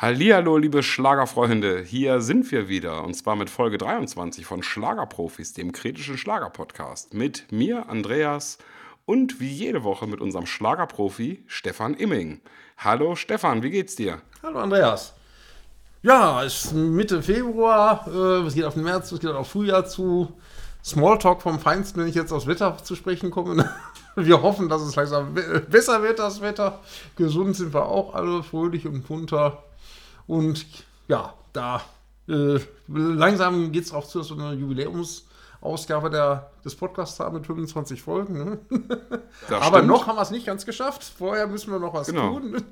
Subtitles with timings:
[0.00, 5.72] Hallihallo, liebe Schlagerfreunde, hier sind wir wieder und zwar mit Folge 23 von Schlagerprofis, dem
[5.72, 7.14] kritischen Schlagerpodcast.
[7.14, 8.58] Mit mir, Andreas,
[9.06, 12.40] und wie jede Woche mit unserem Schlagerprofi Stefan Imming.
[12.76, 14.20] Hallo Stefan, wie geht's dir?
[14.40, 15.14] Hallo Andreas.
[16.02, 19.84] Ja, es ist Mitte Februar, äh, es geht auf den März, es geht auf Frühjahr
[19.84, 20.32] zu.
[20.84, 23.68] Smalltalk vom Feinsten, wenn ich jetzt aufs Wetter zu sprechen komme.
[24.14, 25.34] Wir hoffen, dass es langsam
[25.68, 26.78] besser wird, das Wetter.
[27.16, 29.64] Gesund sind wir auch alle, fröhlich und munter.
[30.28, 30.66] Und
[31.08, 31.82] ja, da
[32.28, 38.00] äh, langsam geht es auch zu so einer Jubiläumsausgabe der, des Podcasts haben mit 25
[38.00, 38.44] Folgen.
[38.44, 38.58] Ne?
[39.48, 41.02] Aber noch haben wir es nicht ganz geschafft.
[41.02, 42.38] Vorher müssen wir noch was genau.
[42.38, 42.62] tun.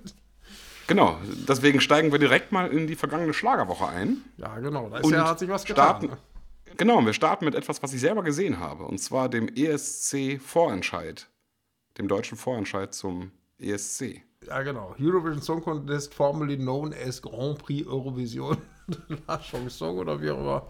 [0.86, 4.18] Genau, deswegen steigen wir direkt mal in die vergangene Schlagerwoche ein.
[4.36, 6.02] Ja, genau, da ja, hat sich was getan.
[6.02, 6.18] Ne?
[6.76, 11.26] Genau, wir starten mit etwas, was ich selber gesehen habe, und zwar dem ESC-Vorentscheid,
[11.98, 14.22] dem deutschen Vorentscheid zum ESC.
[14.46, 14.94] Ja, genau.
[14.98, 18.56] Eurovision Song Contest, formerly known as Grand Prix Eurovision.
[19.26, 20.62] la Chanson oder wie auch immer.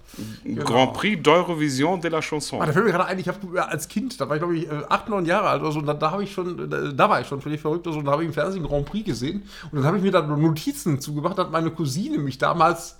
[0.42, 0.64] Genau.
[0.64, 2.60] Grand Prix d'Eurovision de la Chanson.
[2.60, 4.66] Ah, da fällt mir gerade ein, ich habe als Kind, da war ich glaube ich
[4.66, 7.10] äh, acht, neun Jahre alt oder so, und da, da habe ich schon, da, da,
[7.10, 9.42] war ich schon völlig verrückt, also, und da habe ich im Fernsehen Grand Prix gesehen
[9.70, 12.96] und dann habe ich mir da Notizen zugemacht, hat meine Cousine mich damals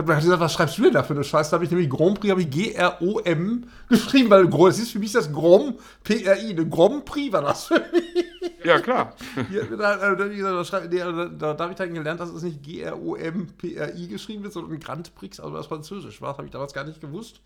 [0.00, 1.50] hat mir gesagt, was schreibst du denn da für eine Scheiße?
[1.50, 5.12] Da habe ich nämlich Grand Prix, habe ich G-R-O-M geschrieben, weil es ist für mich
[5.12, 8.24] das Grom, P-R-I, eine Grand Prix war das für mich.
[8.64, 9.14] Ja, klar.
[9.50, 14.52] Ja, da, da, da, da habe ich dann gelernt, dass es nicht G-R-O-M-P-R-I geschrieben wird,
[14.52, 16.30] sondern Grand Prix, also das Französisch war.
[16.30, 17.40] Das habe ich damals gar nicht gewusst.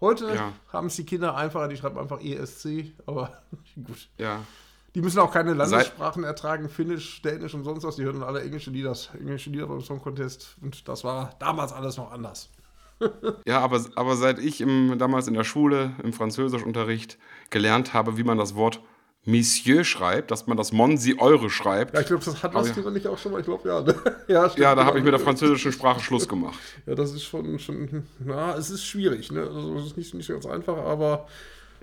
[0.00, 0.52] Heute ja.
[0.72, 3.42] haben es die Kinder einfacher, die schreiben einfach ESC, aber
[3.76, 4.08] gut.
[4.18, 4.40] Ja.
[4.94, 7.96] Die müssen auch keine Landessprachen ertragen, Finnisch, Dänisch und sonst was.
[7.96, 10.56] Die hören alle englische Lieder, englische Lieder beim Song Contest.
[10.60, 12.50] Und das war damals alles noch anders.
[13.46, 17.18] ja, aber, aber seit ich im, damals in der Schule im Französischunterricht
[17.50, 18.80] gelernt habe, wie man das Wort
[19.24, 21.94] Monsieur schreibt, dass man das Monsi Eure schreibt.
[21.94, 22.90] Ja, ich glaube, das hat das ja.
[22.90, 23.40] nicht auch schon mal.
[23.40, 23.84] Ich glaube, ja.
[24.28, 26.58] ja, stimmt, ja, da habe ich mit der französischen Sprache Schluss gemacht.
[26.86, 29.30] Ja, das ist schon, schon na, es ist schwierig.
[29.30, 29.42] Ne?
[29.42, 31.26] Also, es ist nicht, nicht ganz einfach, aber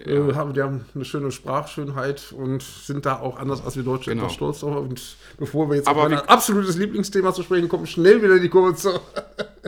[0.06, 0.30] ja.
[0.30, 4.12] Äh, haben, die haben eine schöne Sprachschönheit und sind da auch anders als wir Deutsche
[4.12, 4.30] genau.
[4.30, 4.78] stolz drauf.
[4.78, 8.50] Und bevor wir jetzt Aber auf mein absolutes Lieblingsthema zu sprechen kommen, schnell wieder die
[8.50, 9.02] Kurve zur,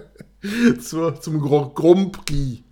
[0.79, 1.41] zur, zum
[2.11, 2.63] Prix.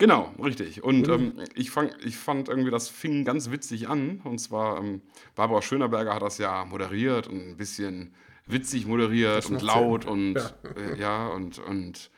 [0.00, 0.82] Genau, richtig.
[0.82, 1.12] Und mhm.
[1.12, 4.20] ähm, ich, fang, ich fand irgendwie, das fing ganz witzig an.
[4.24, 5.02] Und zwar, ähm,
[5.36, 8.14] Barbara Schönerberger hat das ja moderiert und ein bisschen
[8.46, 10.12] witzig moderiert und laut Sinn.
[10.12, 12.10] und ja, äh, ja und, und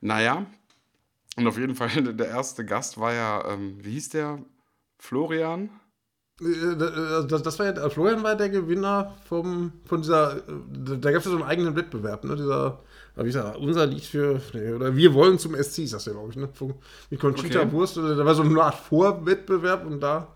[0.00, 0.46] naja,
[1.40, 4.38] und auf jeden Fall, der erste Gast war ja, ähm, wie hieß der?
[4.98, 5.70] Florian?
[6.40, 11.10] Äh, äh, das, das war ja, Florian war der Gewinner vom, von dieser, äh, da
[11.10, 12.36] gab es ja so einen eigenen Wettbewerb, ne?
[12.36, 12.80] Dieser,
[13.16, 14.40] wie gesagt, unser Lied für,
[14.76, 16.48] oder wir wollen zum SC, ist das ja, glaube ich, ne?
[17.10, 17.72] Mit Conchita okay.
[17.72, 20.28] Wurst, da war so eine Art Vorwettbewerb und da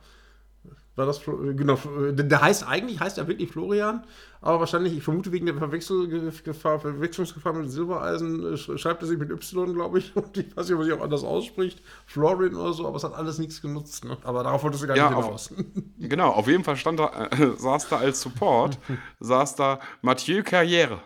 [0.96, 1.78] war das, genau,
[2.12, 4.04] der heißt, eigentlich heißt er wirklich Florian,
[4.44, 9.30] aber wahrscheinlich, ich vermute wegen der Verwechselgefahr, Verwechslungsgefahr mit Silbereisen, äh, schreibt er sich mit
[9.30, 12.74] Y, glaube ich, und ich weiß nicht, ob er sich auch anders ausspricht, Florin oder
[12.74, 14.18] so, aber es hat alles nichts genutzt, ne?
[14.22, 15.50] aber darauf wolltest du gar ja, nicht hinaus.
[15.50, 15.64] Auf,
[15.98, 18.78] genau, auf jeden Fall stand da, äh, saß da als Support,
[19.20, 20.98] saß da Mathieu Carrière.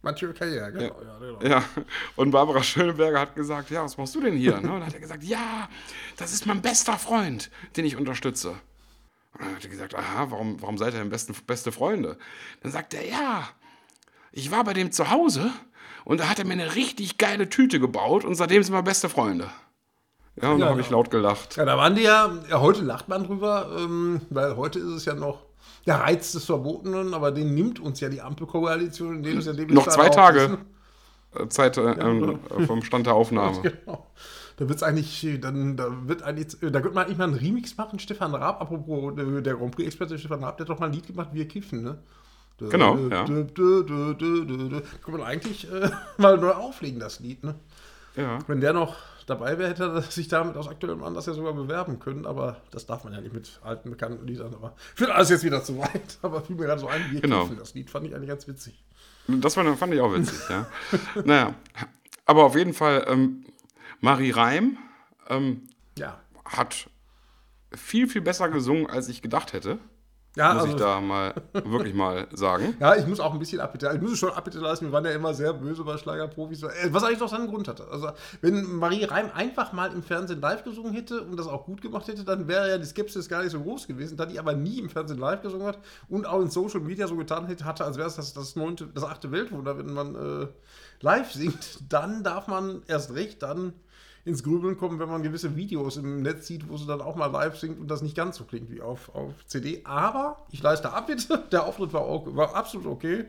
[0.00, 0.82] Mathieu Carrière, genau.
[0.82, 1.42] Ja, ja, genau.
[1.42, 1.64] ja,
[2.16, 4.52] und Barbara Schöneberger hat gesagt, ja, was machst du denn hier?
[4.52, 4.72] Ne?
[4.72, 5.68] Und dann hat er gesagt, ja,
[6.16, 8.54] das ist mein bester Freund, den ich unterstütze.
[9.34, 12.16] Und dann hat er gesagt, aha, warum, warum seid ihr denn besten, beste Freunde?
[12.62, 13.48] Dann sagt er, ja,
[14.32, 15.50] ich war bei dem zu Hause
[16.04, 19.08] und da hat er mir eine richtig geile Tüte gebaut und seitdem sind wir beste
[19.08, 19.50] Freunde.
[20.40, 21.56] Ja, und ja, da habe ich laut gelacht.
[21.56, 25.04] Ja, da waren die ja, ja heute lacht man drüber, ähm, weil heute ist es
[25.04, 25.44] ja noch
[25.86, 29.52] der Reiz des Verbotenen, aber den nimmt uns ja die Ampelkoalition, in dem es ja
[29.52, 30.58] dem Noch zwei Tage
[31.34, 31.52] ist.
[31.52, 33.60] Zeit äh, ähm, vom Stand der Aufnahme.
[33.84, 34.06] genau.
[34.56, 37.76] Da wird es eigentlich, dann, da wird eigentlich, da könnte man eigentlich mal einen Remix
[37.76, 40.92] machen, Stefan Raab, apropos äh, der Grand Prix-Experte Stefan Raab, der hat doch mal ein
[40.92, 41.98] Lied gemacht, Wir kiffen, ne?
[42.58, 43.24] Genau, ja.
[43.24, 47.56] Kann man eigentlich äh, mal neu auflegen, das Lied, ne?
[48.16, 48.38] Ja.
[48.46, 51.98] Wenn der noch dabei wäre, hätte er sich damit aus aktuellem Anlass ja sogar bewerben
[51.98, 54.54] können, aber das darf man ja nicht mit alten, bekannten Liedern.
[54.54, 56.18] Aber führt alles jetzt wieder zu weit.
[56.22, 57.42] Aber fiel mir gerade so ein, wir genau.
[57.42, 58.84] kiffen, das Lied fand ich eigentlich ganz witzig.
[59.26, 60.66] Das fand ich auch witzig, ja.
[61.24, 61.54] naja,
[62.26, 63.44] aber auf jeden Fall, ähm,
[64.04, 64.76] Marie Reim
[65.30, 65.62] ähm,
[65.96, 66.20] ja.
[66.44, 66.90] hat
[67.74, 69.78] viel, viel besser gesungen, als ich gedacht hätte.
[70.36, 72.76] Ja, muss also, ich da mal wirklich mal sagen.
[72.80, 75.04] Ja, ich muss auch ein bisschen Abbitte, ich muss es schon Abbitte leisten, wir waren
[75.06, 77.86] ja immer sehr böse bei Schlagerprofis, äh, was eigentlich doch seinen Grund hatte.
[77.90, 78.10] Also,
[78.42, 82.06] wenn Marie Reim einfach mal im Fernsehen live gesungen hätte und das auch gut gemacht
[82.06, 84.18] hätte, dann wäre ja die Skepsis gar nicht so groß gewesen.
[84.18, 85.78] Da die aber nie im Fernsehen live gesungen hat
[86.08, 88.88] und auch in Social Media so getan hätte, hatte, als wäre es das, das, neunte,
[88.88, 90.46] das achte Weltwunder, wenn man äh,
[91.00, 93.72] live singt, dann darf man erst recht dann
[94.24, 97.26] ins Grübeln kommen, wenn man gewisse Videos im Netz sieht, wo sie dann auch mal
[97.26, 99.82] live singt und das nicht ganz so klingt wie auf, auf CD.
[99.84, 101.44] Aber ich leiste ab, bitte.
[101.52, 103.26] Der Auftritt war, auch, war absolut okay.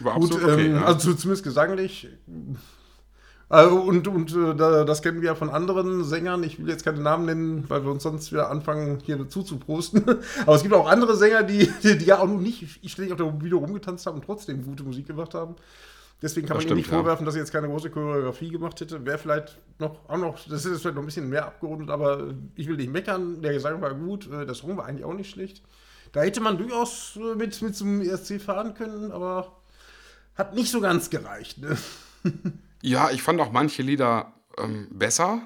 [0.00, 0.66] War Gut, absolut okay.
[0.66, 0.84] ähm, ja.
[0.84, 2.08] also zumindest gesanglich.
[3.50, 6.42] Äh, und und äh, da- das kennen wir ja von anderen Sängern.
[6.44, 9.58] Ich will jetzt keine Namen nennen, weil wir uns sonst wieder anfangen, hier dazu zu
[9.58, 10.04] prosten.
[10.46, 13.18] Aber es gibt auch andere Sänger, die, die, die ja auch noch nicht ständig auf
[13.18, 15.56] der Bühne rumgetanzt haben und trotzdem gute Musik gemacht haben.
[16.20, 17.02] Deswegen kann Das man ihm nicht stimmt, ja.
[17.02, 19.06] vorwerfen, dass er jetzt keine große Choreografie gemacht hätte.
[19.06, 22.34] Wäre vielleicht noch, auch noch, das ist jetzt vielleicht noch ein bisschen mehr abgerundet, aber
[22.56, 23.40] ich will nicht meckern.
[23.40, 25.62] Der Gesang war gut, äh, der Song war eigentlich auch nicht schlecht.
[26.12, 29.60] Da hätte man durchaus äh, mit, mit zum ESC fahren können, aber
[30.34, 31.58] hat nicht so ganz gereicht.
[31.58, 31.76] Ne?
[32.80, 35.42] Ja, ich fand auch manche Lieder ähm, besser.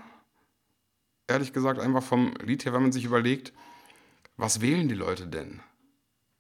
[1.26, 3.54] Ehrlich gesagt, einfach vom Lied her, wenn man sich überlegt,
[4.36, 5.62] was wählen die Leute denn?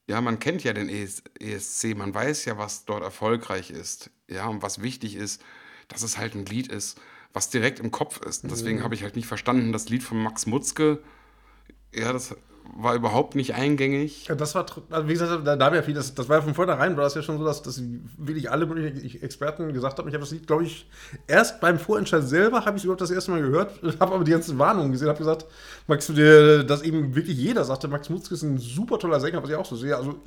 [0.06, 4.10] Ja, man kennt ja den ES ESC, man weiß ja, was dort erfolgreich ist.
[4.32, 5.42] Ja, und was wichtig ist,
[5.88, 7.00] dass es halt ein Lied ist,
[7.32, 8.44] was direkt im Kopf ist.
[8.44, 11.02] Und deswegen habe ich halt nicht verstanden, das Lied von Max Mutzke,
[11.94, 12.34] ja, das
[12.74, 14.26] war überhaupt nicht eingängig.
[14.28, 16.42] Ja, das war, also wie gesagt, da, da haben ja viel, das, das war ja
[16.42, 17.82] von vornherein, war das ja schon so, dass, dass
[18.16, 20.08] wirklich alle möglichen Experten gesagt haben.
[20.08, 20.88] Ich habe das Lied, glaube ich,
[21.26, 24.30] erst beim Vorentscheid selber habe ich es überhaupt das erste Mal gehört, habe aber die
[24.30, 25.46] ganzen Warnungen gesehen, habe gesagt,
[25.86, 29.56] Max, dass eben wirklich jeder sagte, Max Mutzke ist ein super toller Sänger, was ich
[29.56, 29.96] auch so sehe.
[29.96, 30.20] Also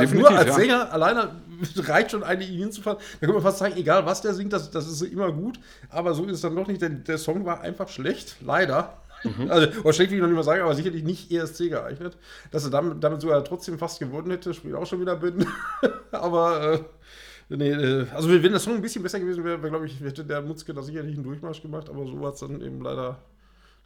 [0.00, 0.54] Definitiv, nur als ja.
[0.54, 1.42] Sänger alleine
[1.76, 2.98] reicht schon eigentlich ihn hinzufahren.
[3.20, 5.58] Da kann man fast sagen, egal was der singt, das, das ist immer gut.
[5.90, 8.99] Aber so ist es dann doch nicht, denn der Song war einfach schlecht, leider.
[9.48, 12.16] Also, oder schlecht will ich noch nicht mal sagen, aber sicherlich nicht ESC geeignet.
[12.50, 15.46] Dass er damit, damit sogar trotzdem fast gewonnen hätte, spielt auch schon wieder bin.
[16.12, 19.86] aber, äh, nee, äh, also wenn das Song ein bisschen besser gewesen wäre, wäre glaube
[19.86, 22.80] ich, hätte der Mutzke da sicherlich einen Durchmarsch gemacht, aber so hat es dann eben
[22.82, 23.18] leider,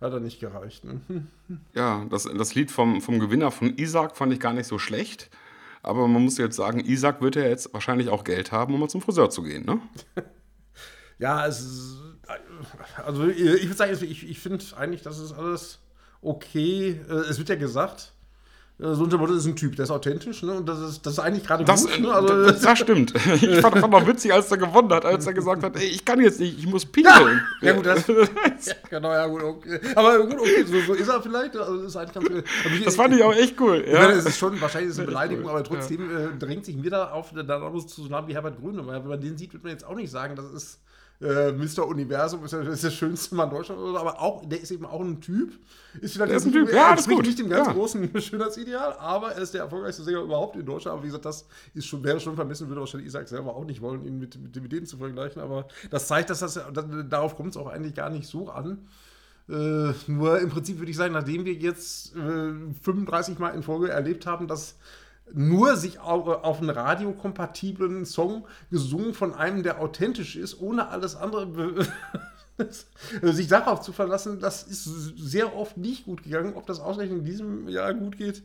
[0.00, 0.84] leider nicht gereicht.
[0.84, 1.00] Ne?
[1.74, 5.30] Ja, das, das Lied vom, vom Gewinner von Isaac fand ich gar nicht so schlecht.
[5.82, 8.88] Aber man muss jetzt sagen, Isaac wird ja jetzt wahrscheinlich auch Geld haben, um mal
[8.88, 9.80] zum Friseur zu gehen, ne?
[11.18, 11.96] Ja, es ist,
[13.04, 15.78] also ich würde sagen, ich, ich finde eigentlich, das ist alles
[16.22, 17.00] okay.
[17.08, 18.12] Äh, Es wird ja gesagt,
[18.80, 20.54] äh, so ein Motto ist ein Typ, der ist authentisch, ne?
[20.54, 22.12] Und das ist, das ist eigentlich gerade Das, gut, ne?
[22.12, 23.12] also, das, das stimmt.
[23.40, 26.04] Ich fand das auch witzig, als er gewonnen hat, als er gesagt hat, ey, ich
[26.04, 27.40] kann jetzt nicht, ich muss pinkeln.
[27.60, 29.78] Ja, gut, das, ja, genau, ja, gut, okay.
[29.94, 31.56] Aber gut, okay, so, so ist er vielleicht.
[31.56, 32.26] Also, das, ist eigentlich ganz,
[32.64, 33.84] aber Das fand ich auch echt cool.
[33.86, 34.10] Ja.
[34.10, 35.50] es ist schon, wahrscheinlich ist es eine Ja, Beleidigung, cool.
[35.50, 38.58] aber trotzdem äh, drängt sich mir da auf, da muss zu so Namen wie Herbert
[38.60, 39.02] Grönemeyer.
[39.02, 40.80] Wenn man den sieht, wird man jetzt auch nicht sagen, das ist
[41.20, 41.86] äh, Mr.
[41.86, 44.84] Universum, ist, ja- ist der schönste Mann Deutschlands, oder so, aber auch, der ist eben
[44.84, 45.52] auch ein Typ.
[46.00, 47.72] Ist vielleicht ist ein Typ, ja, er das nicht dem ganz Ja.
[47.72, 50.94] großen Schönheitsideal, aber er ist der erfolgreichste Sänger überhaupt in Deutschland.
[50.94, 53.80] Aber wie gesagt, das ist schon, wäre schon vermessen, würde wahrscheinlich Isaac selber auch nicht
[53.80, 55.40] wollen, ihn mit, mit, mit denen zu vergleichen.
[55.40, 58.86] Aber das zeigt, dass das, dass, darauf kommt es auch eigentlich gar nicht so an.
[59.48, 62.52] Äh, nur im Prinzip würde ich sagen, nachdem wir jetzt äh,
[62.82, 64.76] 35 Mal in Folge erlebt haben, dass
[65.32, 71.16] nur sich auf, auf einen radiokompatiblen Song gesungen von einem, der authentisch ist, ohne alles
[71.16, 71.86] andere be-
[73.32, 76.54] sich darauf zu verlassen, das ist sehr oft nicht gut gegangen.
[76.54, 78.42] Ob das ausgerechnet in diesem Jahr gut geht,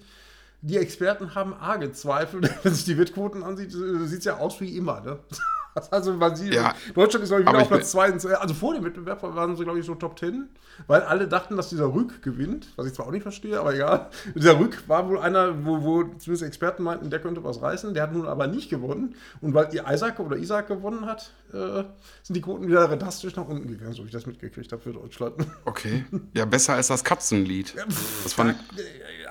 [0.62, 2.42] die Experten haben arge Zweifel.
[2.64, 5.02] Wenn sich die Wettquoten ansieht, sieht es ja aus wie immer.
[5.02, 5.20] Ne?
[5.92, 6.74] Also man sieht, Ja.
[6.94, 8.36] Deutschland ist, glaube ich, wieder ich auf Platz 2.
[8.36, 10.50] Also vor dem Wettbewerb waren sie, glaube ich, so Top 10,
[10.88, 14.10] weil alle dachten, dass dieser Rück gewinnt, was ich zwar auch nicht verstehe, aber egal.
[14.36, 18.04] Dieser Rück war wohl einer, wo, wo zumindest Experten meinten, der könnte was reißen, der
[18.04, 19.16] hat nun aber nicht gewonnen.
[19.42, 21.84] Und weil ihr Isaac oder Isaac gewonnen hat, äh,
[22.24, 24.94] sind die Quoten wieder drastisch nach unten gegangen, so wie ich das mitgekriegt habe für
[24.94, 25.36] Deutschland.
[25.66, 26.04] Okay.
[26.34, 27.76] Ja, besser als das Katzenlied.
[28.24, 28.56] Das fand,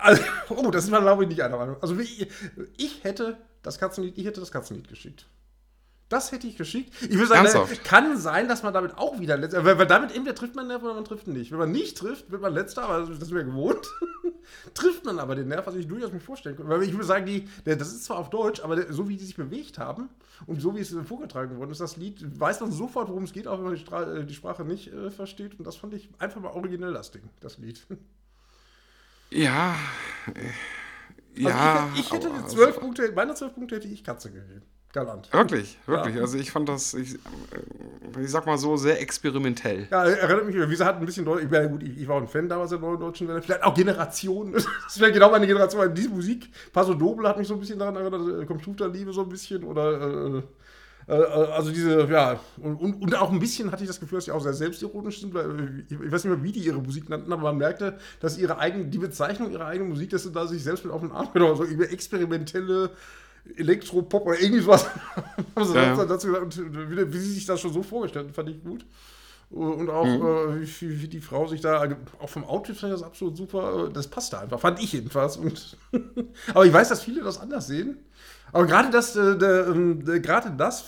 [0.00, 1.76] Also, oh, das ist man, glaube ich, nicht einer Meinung.
[1.82, 2.28] Also wie-
[2.76, 5.26] ich hätte das Katzenlied, ich hätte das Katzenlied geschickt.
[6.08, 6.94] Das hätte ich geschickt.
[7.02, 7.84] Ich würde sagen, Ernsthaft?
[7.84, 10.68] kann sein, dass man damit auch wieder letzter, weil, weil damit entweder trifft man den
[10.68, 11.50] Nerv oder man trifft ihn nicht.
[11.52, 13.86] Wenn man nicht trifft, wird man letzter, aber das ist mir gewohnt.
[14.74, 16.70] trifft man aber den Nerv, was ich durchaus mir vorstellen könnte.
[16.72, 19.36] Weil ich würde sagen, die, das ist zwar auf Deutsch, aber so wie die sich
[19.36, 20.08] bewegt haben
[20.46, 23.46] und so wie es vorgetragen worden ist, das Lied, weiß man sofort, worum es geht,
[23.46, 25.58] auch wenn man die, Stra äh, die Sprache nicht äh, versteht.
[25.58, 27.86] Und das fand ich einfach mal originell, das Ding, das Lied.
[29.30, 29.74] ja.
[30.34, 31.82] äh, Ja.
[31.84, 34.62] Also ich, ich hätte aber- die zwölf Punkte, meine zwölf Punkte hätte ich Katze gegeben.
[34.92, 35.30] Galant.
[35.32, 36.14] Wirklich, wirklich.
[36.14, 36.22] Ja.
[36.22, 39.86] Also ich fand das, ich, äh, ich sag mal so, sehr experimentell.
[39.90, 41.44] Ja, erinnert mich, wie gesagt, ein bisschen Deutsch.
[41.44, 43.42] Ich, gut, ich, ich war auch ein Fan damals der neuen deutschen Welle.
[43.42, 44.54] Vielleicht auch Generation.
[44.88, 45.94] Das wäre genau meine Generation.
[45.94, 49.28] Diese Musik, Paso Doble hat mich so ein bisschen daran erinnert, äh, Computerliebe so ein
[49.28, 49.62] bisschen.
[49.64, 50.42] Oder, äh,
[51.06, 54.32] äh, also diese, ja, und, und, auch ein bisschen hatte ich das Gefühl, dass sie
[54.32, 55.34] auch sehr selbstironisch sind.
[55.34, 57.98] Weil, äh, ich, ich weiß nicht mehr, wie die ihre Musik nannten, aber man merkte,
[58.20, 61.02] dass ihre eigene, die Bezeichnung ihrer eigenen Musik, dass sie da sich selbst mit auf
[61.02, 61.66] den Arm genommen haben.
[61.66, 62.90] So über experimentelle
[63.56, 64.86] Elektropop oder irgendwie sowas.
[65.62, 66.04] sie Ja, ja.
[66.04, 68.84] dazu gesagt, und wie, wie sie sich das schon so vorgestellt haben, fand ich gut.
[69.50, 71.88] Und auch, äh, wie, wie die Frau sich da,
[72.20, 73.86] auch vom Outfit fand ich das absolut super.
[73.88, 75.38] äh, Das passte einfach, fand ich jedenfalls.
[76.54, 77.96] Aber ich weiß, dass viele das anders sehen.
[78.52, 80.84] Aber gerade das, äh, ähm, gerade das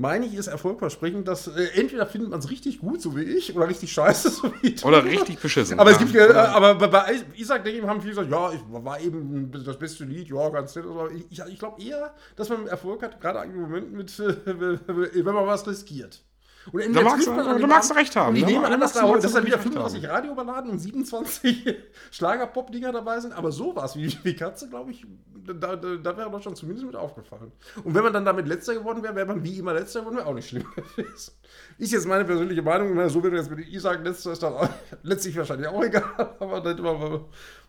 [0.00, 3.54] meine ich, ist erfolgversprechend, dass äh, entweder findet man es richtig gut, so wie ich,
[3.54, 4.84] oder richtig scheiße, so wie ich.
[4.84, 5.78] Oder richtig beschissen.
[5.78, 8.52] Aber es gibt ja, äh, aber bei- bei Isaac denke ich, haben viele gesagt, ja,
[8.52, 10.86] ich war eben das beste Lied, ja, ganz nett.
[10.86, 14.34] Aber ich, ich, ich glaube eher, dass man Erfolg hat, gerade im Moment mit, äh,
[14.46, 16.22] wenn man was riskiert.
[16.72, 18.52] Und entweder magst du- man du magst recht haben, Und ich ne?
[18.52, 21.76] nehme Da an, dass da, dass du da wieder wirklich recht 35 Radioballaden und 27
[22.10, 25.06] Schlager-Pop-Dinger dabei sind, aber sowas wie, wie Katze, glaube ich,
[25.46, 27.50] da, da, da wäre Deutschland zumindest mit aufgefallen.
[27.82, 30.26] Und wenn man dann damit Letzter geworden wäre, wäre man wie immer Letzter geworden, wäre
[30.26, 30.64] auch nicht schlimm
[30.96, 31.32] gewesen.
[31.78, 34.68] Ist jetzt meine persönliche Meinung, so, du jetzt mit Isaac Letzter ist, dann auch,
[35.02, 36.04] letztlich wahrscheinlich auch egal,
[36.40, 37.20] aber dann mal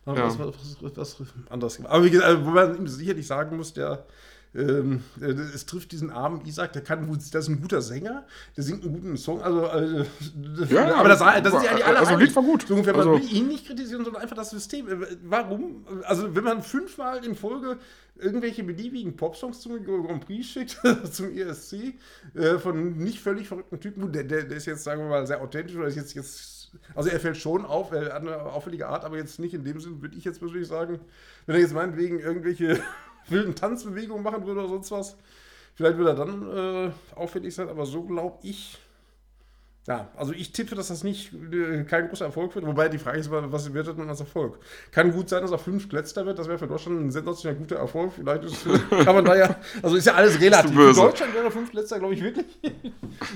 [0.06, 0.26] Ja.
[0.26, 0.38] was,
[1.50, 1.94] anderes gemacht.
[1.94, 4.06] Aber wie gesagt, wo man ihm sicherlich sagen muss, der
[4.54, 8.26] ähm, äh, es trifft diesen armen Isaac, der kann das ist ein guter Sänger,
[8.58, 10.06] der singt einen guten Song, also äh,
[10.70, 12.18] Ja, aber das, das sind ja die alle also.
[12.18, 12.68] Lied war gut.
[12.68, 14.88] So ungefähr, Also- man will ihn nicht kritisieren, sondern einfach das System.
[14.90, 15.86] Äh, Warum?
[16.04, 17.78] Also wenn man fünfmal in Folge
[18.18, 20.80] irgendwelche beliebigen Popsongs zum Grand Prix schickt,
[21.12, 21.96] zum ESC,
[22.36, 25.42] äh, von nicht völlig verrückten Typen, der, der, der ist jetzt, sagen wir mal, sehr
[25.42, 29.18] authentisch, oder ist jetzt, jetzt also er fällt schon auf, äh, eine auffällige Art, aber
[29.18, 31.00] jetzt nicht in dem Sinn, würde ich jetzt persönlich sagen,
[31.46, 32.80] wenn er jetzt meinetwegen irgendwelche
[33.28, 35.18] wilden Tanzbewegungen machen würde oder sonst was,
[35.76, 38.80] vielleicht würde er dann äh, auffällig sein, aber so glaube ich,
[39.88, 42.68] ja, also ich tippe, dass das nicht äh, kein großer Erfolg wird.
[42.68, 44.60] Wobei die Frage ist, was wird denn als Erfolg?
[44.92, 46.38] Kann gut sein, dass er fünf letzter wird.
[46.38, 48.14] Das wäre für Deutschland ein sensationell guter Erfolg.
[48.14, 50.76] Vielleicht ist, kann man da ja, also ist ja alles relativ.
[50.76, 51.02] Böse.
[51.02, 52.46] Deutschland wäre fünf letzter, glaube ich, wirklich.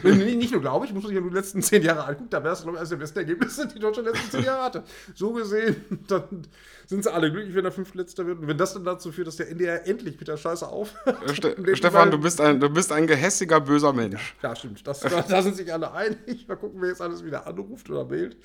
[0.03, 2.29] Nee, nicht nur glaube ich, muss sich ja nur die letzten zehn Jahre angucken.
[2.29, 4.45] Da wäre es, glaube ich, eines der besten Ergebnisse, die Deutschland in den letzten zehn
[4.45, 4.83] Jahre hatte.
[5.13, 5.75] So gesehen,
[6.07, 6.47] dann
[6.87, 8.39] sind sie alle glücklich, wenn er fünf letzter wird.
[8.39, 10.93] Und wenn das dann dazu führt, dass der NDR endlich mit der Scheiße auf.
[11.05, 14.35] Äh, Ste Stefan, du bist, ein, du bist ein gehässiger, böser Mensch.
[14.41, 14.85] Ja, stimmt.
[14.85, 16.47] Das, da, da sind sich alle einig.
[16.47, 18.37] Mal gucken, wer jetzt alles wieder anruft oder mailt.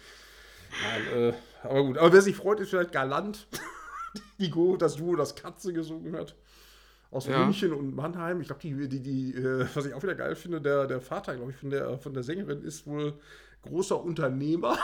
[0.82, 1.32] Nein, äh,
[1.62, 1.98] aber gut.
[1.98, 3.46] Aber wer sich freut, ist vielleicht Galant.
[4.40, 6.34] Die Go, das Duo, das Katze gesungen hat.
[7.12, 7.44] Aus Ja.
[7.44, 8.40] München und Mannheim.
[8.40, 11.36] Ich glaube, die, die, die, äh, was ich auch wieder geil finde, der, der Vater,
[11.36, 13.14] glaube ich, von der, von der Sängerin ist wohl
[13.62, 14.78] großer Unternehmer.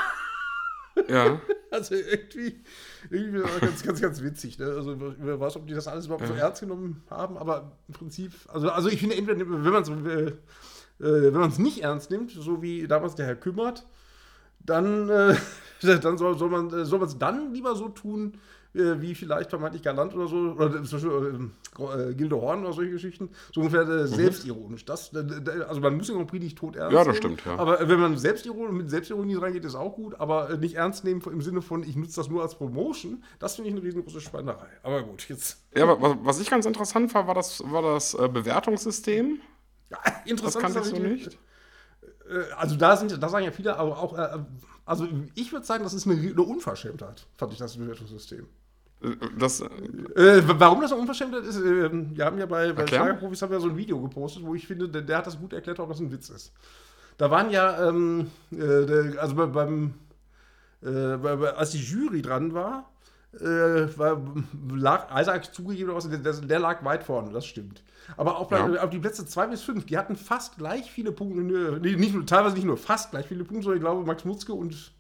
[1.08, 1.40] Ja.
[1.68, 2.62] Also irgendwie,
[3.10, 4.58] irgendwie ganz, ganz, ganz witzig.
[4.58, 4.66] Ne?
[4.66, 8.32] Also wer weiß, ob die das alles überhaupt so ernst genommen haben, aber im Prinzip,
[8.48, 10.32] also, also ich finde entweder, wenn man es äh,
[11.00, 13.84] äh, wenn man es nicht ernst nimmt, so wie damals der Herr Kümmert,
[14.60, 15.36] dann, äh,
[16.00, 18.38] dann soll, soll man es man's dann lieber so tun,
[18.76, 22.72] äh, wie vielleicht vermeintlich Galant oder so, oder zum Beispiel äh, äh, Gilde Horn oder
[22.72, 24.84] solche Geschichten, so ungefähr äh, selbstironisch.
[24.84, 25.24] Das, äh,
[25.68, 27.56] also man muss den Grand Prix nicht tot ernst Ja, das stimmt, ja.
[27.56, 31.22] Aber äh, wenn man selbstironisch, mit Selbstironie reingeht, ist auch gut, aber nicht ernst nehmen
[31.22, 34.68] im Sinne von, ich nutze das nur als Promotion, das finde ich eine riesengroße Schweinerei.
[34.82, 35.64] Aber gut, jetzt.
[35.74, 39.40] Ja, aber was, was ich ganz interessant war, war das, war das Bewertungssystem.
[39.90, 41.38] Ja, Das interessant kannte ist ich so nicht.
[42.56, 44.18] Also da sind, da sagen ja viele, aber auch,
[44.84, 48.48] also ich würde sagen, das ist eine, eine Unverschämtheit, fand ich das Bewertungssystem.
[49.38, 52.86] Das, äh, warum das eine Unverschämtheit ist, äh, wir haben ja bei, bei.
[52.86, 55.52] Schlagerprofis haben wir so ein Video gepostet, wo ich finde, der, der hat das gut
[55.52, 56.52] erklärt, ob das ein Witz ist.
[57.18, 59.94] Da waren ja, ähm, äh, der, also bei, beim,
[60.82, 62.90] äh, bei, als die Jury dran war,
[63.40, 64.22] äh, war
[64.74, 67.82] lag Isaac zugegeben, der, der, lag weit vorne, das stimmt.
[68.16, 68.82] Aber auch Ja.
[68.82, 71.40] auf die Plätze 2 bis 5, die hatten fast gleich viele Punkte,
[71.76, 74.24] äh, nee, nicht nur, teilweise nicht nur fast gleich viele Punkte, sondern ich glaube, Max
[74.24, 74.92] Mutzke und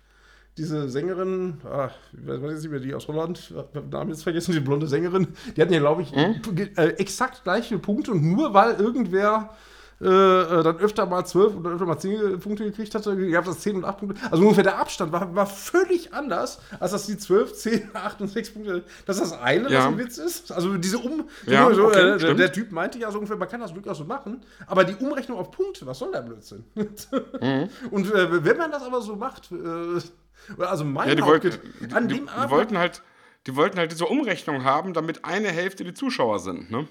[0.56, 3.52] diese Sängerin, ah, ich weiß jetzt nicht mehr, die aus Holland,
[3.90, 8.12] Namen jetzt vergessen, die blonde Sängerin, die hatten ja, glaube ich, äh, exakt gleiche Punkte
[8.12, 9.50] und nur weil irgendwer
[9.98, 13.60] äh, äh, dann öfter mal 12 oder öfter mal 10 Punkte gekriegt hatte, gab es
[13.60, 14.20] 10 und 8 Punkte.
[14.30, 18.28] Also ungefähr der Abstand war, war völlig anders, als dass die 12, 10, 8 und
[18.28, 19.78] 6 Punkte, das ist das eine, Ja.
[19.78, 20.52] was ein Witz ist.
[20.52, 21.24] Also diese Um...
[21.46, 23.96] Ja, so, okay, äh, der, der Typ meinte ja so ungefähr, man kann das durchaus
[23.96, 26.64] so machen, aber die Umrechnung auf Punkte, was soll der Blödsinn?
[27.40, 27.68] Mhm.
[27.90, 30.00] Und äh, wenn man das aber so macht, äh,
[30.58, 31.50] also mein ja, die, wollten,
[31.80, 33.02] die, an die, dem die Abend, wollten halt,
[33.46, 36.86] die wollten halt diese Umrechnung haben, damit eine Hälfte die Zuschauer sind, ne?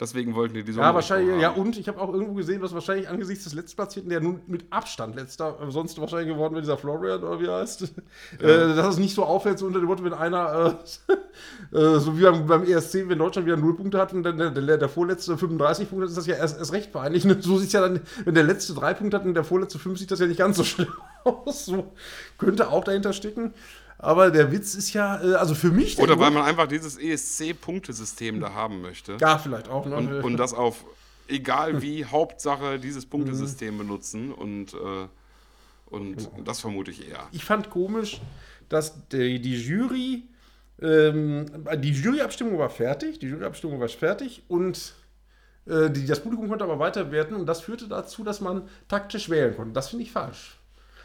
[0.00, 1.60] Deswegen wollten die diese ja, Umrechnung wahrscheinlich, ja, haben.
[1.60, 5.16] und ich habe auch irgendwo gesehen, dass wahrscheinlich angesichts des Letztplatzierten, der nun mit Abstand
[5.16, 7.86] letzter, äh, sonst wahrscheinlich geworden wäre, dieser Florian oder wie er heißt, äh,
[8.38, 10.78] dass es nicht so auffällt, so unter dem Motto, wenn einer,
[11.72, 14.38] äh, äh, so wie beim, beim ESC, wenn Deutschland wieder null Punkte hat und dann
[14.38, 17.24] der, der, der vorletzte 35 Punkte hat, ist das ja erst, erst recht peinlich.
[17.24, 17.36] Ne?
[17.40, 19.98] So sieht es ja dann, wenn der letzte drei Punkte hat und der vorletzte fünf,
[19.98, 20.92] sieht das ja nicht ganz so schlimm
[21.24, 21.66] aus.
[21.66, 21.92] So
[22.38, 23.52] könnte auch dahinter stecken.
[23.98, 25.96] Aber der Witz ist ja, äh, also für mich.
[25.96, 29.16] der Oder weil man einfach dieses ESC-Punktesystem da haben möchte.
[29.20, 29.86] Ja, vielleicht auch.
[29.86, 29.96] Ne?
[29.96, 30.84] Und, und das auf,
[31.26, 33.10] egal wie, Hauptsache dieses Mhm.
[33.10, 34.32] Punktesystem benutzen.
[34.32, 35.08] Und, äh,
[35.86, 36.42] und Genau.
[36.44, 37.26] das vermute ich eher.
[37.32, 38.20] ich fand komisch,
[38.68, 40.28] dass die, die Jury,
[40.80, 41.46] ähm,
[41.78, 44.94] die Juryabstimmung war fertig, die Juryabstimmung war fertig und
[45.66, 49.56] äh, die, das Publikum konnte aber weiterwerten und das führte dazu, dass man taktisch wählen
[49.56, 49.72] konnte.
[49.72, 50.57] Das finde ich falsch.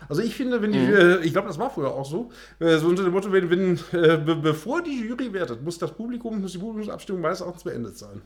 [0.10, 2.88] Also ich finde, wenn die, äh, ich glaube, das war früher auch so, äh, so
[2.88, 6.52] unter dem Motto, wenn, wenn äh, be bevor die Jury wertet, muss das Publikum, muss
[6.54, 8.22] die Publikumsabstimmung meines Erachtens beendet sein.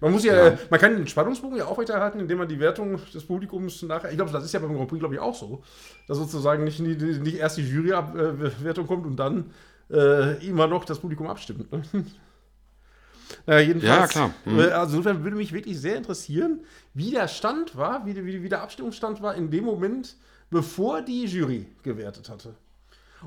[0.00, 3.24] Man muss ja, ja, man kann den Spannungsbogen ja aufrechterhalten, indem man die Wertung des
[3.24, 4.10] Publikums nachher.
[4.10, 5.62] Ich glaube, das ist ja beim Grand Prix, glaube ich, auch so.
[6.08, 9.50] Dass sozusagen nicht, nicht erst die Jurywertung kommt und dann
[10.40, 11.70] immer noch das Publikum abstimmt.
[11.70, 11.82] Ne?
[13.46, 14.34] naja, jedenfalls, ja, klar.
[14.44, 14.58] Mhm.
[14.58, 18.62] Also insofern würde mich wirklich sehr interessieren, wie der Stand war, wie, wie, wie der
[18.62, 20.16] Abstimmungsstand war in dem Moment,
[20.54, 22.54] bevor die Jury gewertet hatte.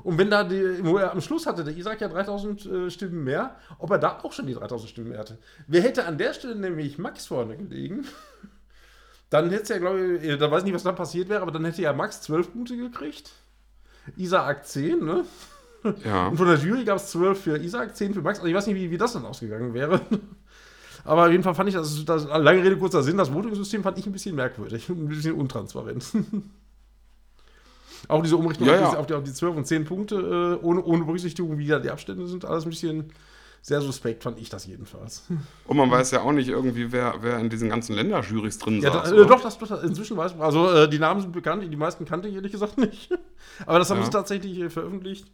[0.02, 3.22] Und wenn da die, wo er am Schluss hatte der Isaac ja 3000 äh, Stimmen
[3.22, 5.36] mehr, ob er da auch schon die 3000 Stimmen mehr hatte.
[5.66, 8.06] Wer hätte an der Stelle nämlich Max vorne gelegen,
[9.30, 11.50] dann hätte es ja, glaube ich, da weiß ich nicht, was da passiert wäre, aber
[11.50, 13.30] dann hätte ja Max 12 Punkte gekriegt,
[14.16, 15.24] Isaac 10, ne?
[16.04, 16.28] Ja.
[16.28, 18.38] Und von der Jury gab es 12 für Isaac, 10 für Max.
[18.38, 20.00] Also ich weiß nicht, wie, wie das dann ausgegangen wäre.
[21.04, 23.98] Aber auf jeden Fall fand ich, das, das lange Rede, kurzer Sinn, das Voting-System fand
[23.98, 26.04] ich ein bisschen merkwürdig, ein bisschen untransparent.
[28.06, 28.96] Auch diese Umrechnung ja, ja.
[28.96, 31.90] Auf, die, auf, die, 12 und 10 Punkte, äh, ohne, ohne Berücksichtigung, wie da die
[31.90, 33.12] Abstände sind, alles ein bisschen
[33.62, 35.24] sehr suspekt, fand ich das jedenfalls.
[35.66, 38.92] Und man weiß ja auch nicht irgendwie, wer, wer in diesen ganzen Länderjurys drin ja,
[38.92, 39.10] saß.
[39.10, 40.42] Da, äh, doch, das, das, inzwischen weiß man.
[40.42, 43.10] Also äh, die Namen sind bekannt, die meisten kannte ich ehrlich gesagt nicht.
[43.66, 44.04] Aber das haben ja.
[44.04, 45.26] sie tatsächlich äh, veröffentlicht.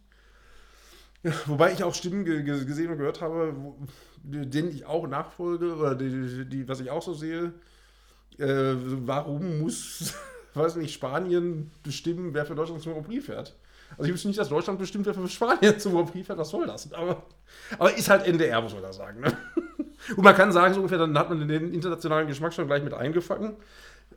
[1.23, 3.77] Ja, wobei ich auch Stimmen ge gesehen und gehört habe, wo,
[4.23, 7.53] denen ich auch nachfolge, oder die, die, was ich auch so sehe.
[8.37, 10.13] Äh, warum muss
[10.55, 13.55] weiß nicht, Spanien bestimmen, wer für Deutschland zum Grand Prix fährt.
[13.91, 16.49] Also ich wüsste nicht, dass Deutschland bestimmt, wer für Spanien zum Grand Prix fährt, was
[16.49, 16.91] soll das?
[16.93, 17.23] Aber,
[17.77, 19.21] aber ist halt NDR, muss man da sagen.
[19.21, 19.37] Ne?
[20.15, 22.93] Und man kann sagen, so ungefähr, dann hat man den internationalen Geschmack schon gleich mit
[22.93, 23.55] eingefangen.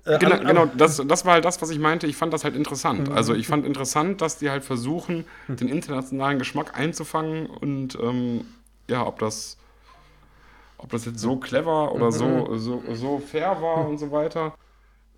[0.05, 2.07] Äh, genau, an, genau das, das war halt das, was ich meinte.
[2.07, 3.09] Ich fand das halt interessant.
[3.09, 3.15] Mhm.
[3.15, 8.45] Also ich fand interessant, dass die halt versuchen, den internationalen Geschmack einzufangen und ähm,
[8.89, 9.57] ja, ob das,
[10.79, 12.59] ob das jetzt so clever oder so, mhm.
[12.59, 14.55] so, so fair war und so weiter.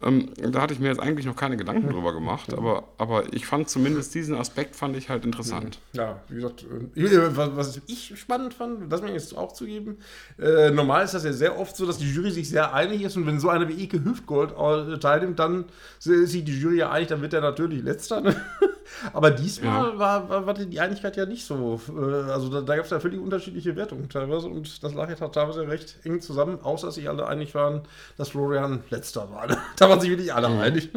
[0.02, 1.92] Ähm, da hatte ich mir jetzt eigentlich noch keine Gedanken hm.
[1.92, 5.78] drüber gemacht, aber, aber ich fand zumindest diesen Aspekt fand ich halt interessant.
[5.92, 6.64] Ja, wie gesagt,
[6.96, 9.98] äh, was ich spannend fand, das mir jetzt auch zugeben,
[10.38, 13.16] äh, normal ist das ja sehr oft so, dass die Jury sich sehr einig ist
[13.16, 15.66] und wenn so einer wie Ike Hüftgold äh, teilnimmt, dann
[15.98, 18.22] ist sich die Jury ja einig, dann wird er natürlich letzter.
[18.22, 18.34] Ne?
[19.12, 19.98] Aber diesmal ja.
[19.98, 21.80] war, war, war, die Einigkeit ja nicht so.
[21.88, 25.28] Äh, also da, da gab es ja völlig unterschiedliche Wertungen teilweise und das lag ja
[25.28, 27.82] teilweise recht eng zusammen, außer dass sich alle einig waren,
[28.16, 29.46] dass Florian letzter war.
[29.76, 30.60] da waren sich wirklich alle mhm.
[30.60, 30.90] einig.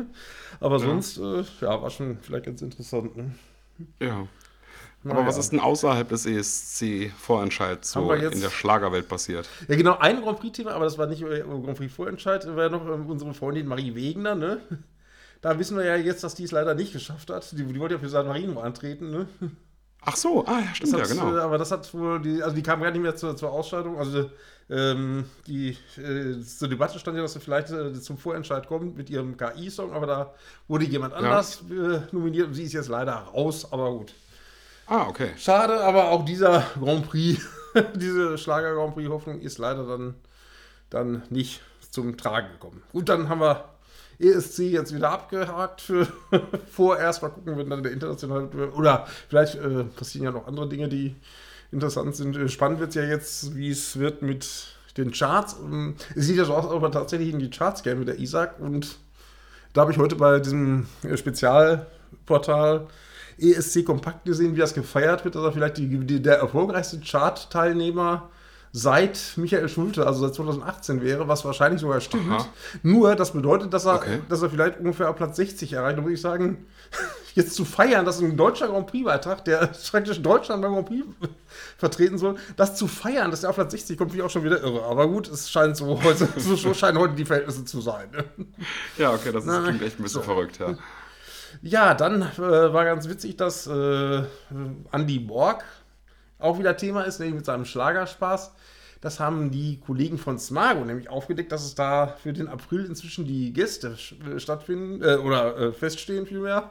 [0.59, 0.85] Aber ja.
[0.85, 3.15] sonst, äh, ja, war schon vielleicht ganz interessant.
[3.17, 3.31] Ne?
[3.99, 4.27] Ja.
[5.05, 5.27] Aber ja.
[5.27, 9.49] was ist denn außerhalb des ESC-Vorentscheids so in der Schlagerwelt passiert?
[9.67, 13.07] Ja, genau, ein Grand Prix-Thema, aber das war nicht Grand Prix-Vorentscheid, war ja noch ähm,
[13.07, 14.61] unsere Freundin Marie Wegener, ne?
[15.43, 17.51] Da wissen wir ja jetzt, dass die es leider nicht geschafft hat.
[17.51, 19.27] Die, die wollte ja für San Marino antreten, ne?
[20.05, 21.35] Ach so, ah ja, stimmt hat, ja, genau.
[21.35, 23.99] Äh, aber das hat wohl, die, also die kam gar nicht mehr zur, zur Ausscheidung.
[23.99, 24.31] Also
[24.69, 29.09] ähm, die äh, zur Debatte stand ja, dass sie vielleicht äh, zum Vorentscheid kommt mit
[29.09, 30.33] ihrem KI-Song, aber da
[30.69, 31.95] wurde jemand anders ja.
[31.95, 34.13] äh, nominiert und sie ist jetzt leider raus, aber gut.
[34.87, 35.31] Ah, okay.
[35.37, 37.45] Schade, aber auch dieser Grand Prix,
[37.95, 40.15] diese Schlager Grand Prix Hoffnung ist leider dann,
[40.89, 42.81] dann nicht zum Tragen gekommen.
[42.93, 43.72] Gut, dann haben wir
[44.23, 46.07] ESC jetzt wieder abgehakt für
[46.71, 47.21] vorerst.
[47.21, 48.71] Mal gucken, wenn dann der internationale.
[48.71, 51.15] Oder vielleicht äh, passieren ja noch andere Dinge, die
[51.71, 52.37] interessant sind.
[52.37, 55.57] Äh, spannend wird es ja jetzt, wie es wird mit den Charts.
[55.63, 58.07] Ähm, es sieht ja so aus, als ob er tatsächlich in die Charts gehen mit
[58.07, 58.59] der Isaac.
[58.59, 58.97] Und
[59.73, 62.87] da habe ich heute bei diesem äh, Spezialportal
[63.37, 68.29] ESC Kompakt gesehen, wie das gefeiert wird, dass er vielleicht die, die, der erfolgreichste Chart-Teilnehmer
[68.75, 72.31] seit Michael Schulte, also seit 2018 wäre, was wahrscheinlich sogar stimmt.
[72.31, 72.47] Aha.
[72.81, 74.19] Nur, das bedeutet, dass er, okay.
[74.29, 75.99] dass er vielleicht ungefähr auf Platz 60 erreicht.
[75.99, 76.65] Da würde ich sagen,
[77.35, 81.05] jetzt zu feiern, dass ein deutscher Grand Prix-Beitrag, der praktisch Deutschland beim Grand Prix
[81.77, 84.43] vertreten soll, das zu feiern, dass er auf Platz 60 kommt, finde ich auch schon
[84.43, 84.83] wieder irre.
[84.85, 88.09] Aber gut, es scheint so, heute, so scheinen heute die Verhältnisse zu sein.
[88.97, 90.25] Ja, okay, das ist, klingt echt ein bisschen so.
[90.25, 90.75] verrückt, ja.
[91.61, 94.23] Ja, dann äh, war ganz witzig, dass äh,
[94.91, 95.63] Andy Borg
[96.39, 98.53] auch wieder Thema ist, nämlich mit seinem Schlagerspaß.
[99.01, 103.25] Das haben die Kollegen von Smago nämlich aufgedeckt, dass es da für den April inzwischen
[103.25, 106.69] die Gäste äh, stattfinden äh, oder äh, feststehen vielmehr.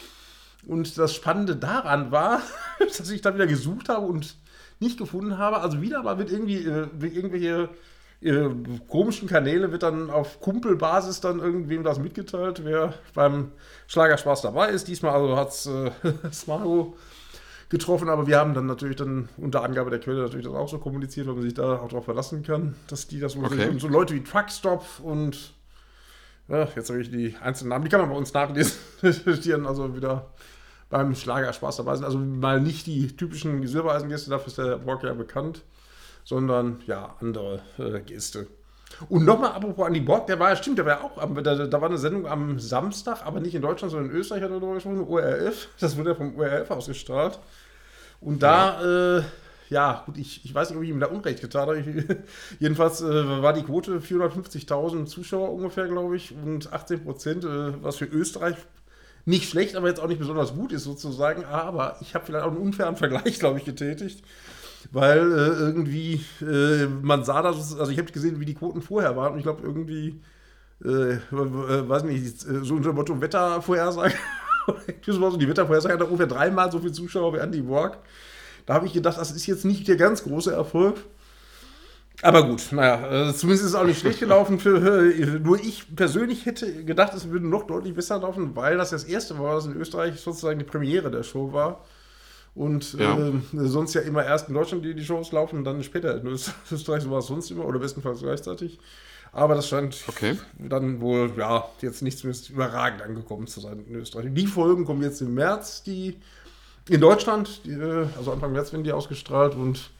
[0.66, 2.42] Und das Spannende daran war,
[2.78, 4.36] dass ich da wieder gesucht habe und
[4.80, 5.58] nicht gefunden habe.
[5.58, 7.68] Also wieder mal wird irgendwie äh, irgendwelche
[8.22, 8.48] äh,
[8.88, 13.52] komischen Kanäle wird dann auf Kumpelbasis dann irgendwem das mitgeteilt, wer beim
[13.86, 14.88] Schlagerspaß dabei ist.
[14.88, 15.90] Diesmal also hat es äh,
[16.32, 16.96] Smago
[17.74, 20.78] getroffen, aber wir haben dann natürlich dann unter Angabe der Quelle natürlich das auch so
[20.78, 23.56] kommuniziert, weil man sich da auch darauf verlassen kann, dass die das okay.
[23.56, 23.80] sind.
[23.80, 25.54] so Leute wie Truckstop und
[26.48, 29.66] ja, jetzt habe ich die einzelnen Namen, die kann man bei uns nachlesen, die dann
[29.66, 30.30] also wieder
[30.90, 32.04] beim Schlagerspaß dabei sind.
[32.04, 35.62] Also mal nicht die typischen Silbereisengäste, dafür ist der Walker ja bekannt,
[36.22, 38.46] sondern ja, andere äh, Gäste.
[39.08, 41.80] Und nochmal apropos Andy Borg, der war ja, stimmt, der war ja auch, da, da,
[41.80, 44.74] war eine Sendung am Samstag, aber nicht in Deutschland, sondern in Österreich hat er darüber
[44.74, 45.68] gesprochen, ORF.
[45.80, 47.38] Das wurde ja vom ORF ausgestrahlt.
[48.24, 49.22] Und da, ja, äh,
[49.70, 51.78] ja, gut, ich, ich weiß nicht, ob ich ihm da Unrecht getan habe.
[51.78, 51.86] Ich,
[52.60, 57.96] jedenfalls äh, war die Quote 450.000 Zuschauer ungefähr, glaube ich, und 18 Prozent, äh, was
[57.96, 58.56] für Österreich
[59.26, 61.44] nicht schlecht, aber jetzt auch nicht besonders gut ist sozusagen.
[61.44, 64.24] Aber ich habe vielleicht auch einen unfairen Vergleich, glaube ich, getätigt.
[64.92, 69.16] Weil äh, irgendwie, äh, man sah das, also ich habe gesehen, wie die Quoten vorher
[69.16, 70.20] waren und ich glaube irgendwie,
[70.84, 74.14] äh, weiß nicht, so unter dem Motto Wettervorhersage,
[75.06, 77.98] die Wettervorhersage hat ungefähr dreimal so viele Zuschauer wie Andy Borg.
[78.66, 80.96] Da habe ich gedacht, das ist jetzt nicht der ganz große Erfolg.
[82.22, 84.58] Aber gut, naja, äh, zumindest ist es auch nicht schlecht gelaufen.
[84.58, 88.90] Für, äh, nur ich persönlich hätte gedacht, es würde noch deutlich besser laufen, weil das
[88.90, 91.84] das erste war, dass in Österreich sozusagen die Premiere der Show war.
[92.54, 93.18] Und ja.
[93.18, 96.26] äh, sonst ja immer erst in Deutschland die, die Shows laufen und dann später in
[96.72, 98.78] Österreich, so war es sonst immer oder bestenfalls gleichzeitig.
[99.34, 100.38] Aber das scheint okay.
[100.56, 104.26] dann wohl, ja, jetzt nicht zumindest überragend angekommen zu sein in Österreich.
[104.30, 106.16] Die Folgen kommen jetzt im März, die
[106.88, 109.90] in Deutschland, die, äh, also Anfang März werden die ausgestrahlt und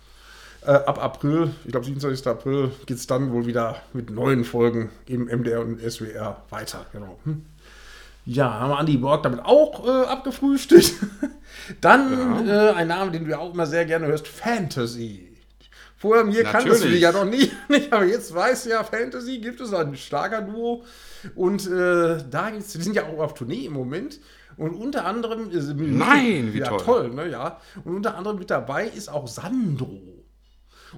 [0.64, 2.26] äh, ab April, ich glaube 27.
[2.28, 6.86] April, geht es dann wohl wieder mit neuen Folgen im MDR und SWR weiter.
[6.92, 7.18] Genau.
[7.24, 7.44] Hm.
[8.26, 10.94] Ja, haben wir Andy Borg damit auch äh, abgefrühstückt.
[11.80, 12.70] dann ja.
[12.70, 15.33] äh, ein Name, den du auch immer sehr gerne hörst, Fantasy.
[16.04, 19.38] Vorher mir kanntest du die ja noch nie, nicht, aber jetzt weißt du ja, Fantasy
[19.38, 20.84] gibt es ein Schlagerduo
[21.34, 24.20] und äh, da gibt's, die sind ja auch auf Tournee im Moment
[24.58, 26.80] und unter anderem Nein, wie ja, toll.
[26.84, 27.58] toll, ne, ja.
[27.84, 30.02] Und unter anderem mit dabei ist auch Sandro.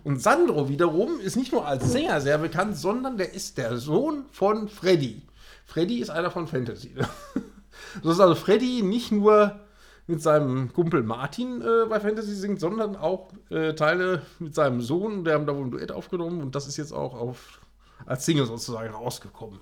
[0.02, 4.24] Und Sandro wiederum ist nicht nur als Sänger sehr bekannt, sondern der ist der Sohn
[4.32, 5.22] von Freddy.
[5.66, 6.96] Freddy ist einer von Fantasy.
[8.02, 9.60] so ist also Freddy nicht nur
[10.06, 15.24] mit seinem Kumpel Martin äh, bei Fantasy singt, sondern auch äh, Teile mit seinem Sohn.
[15.24, 17.60] Der haben da wohl ein Duett aufgenommen und das ist jetzt auch auf,
[18.04, 19.60] als Single sozusagen rausgekommen.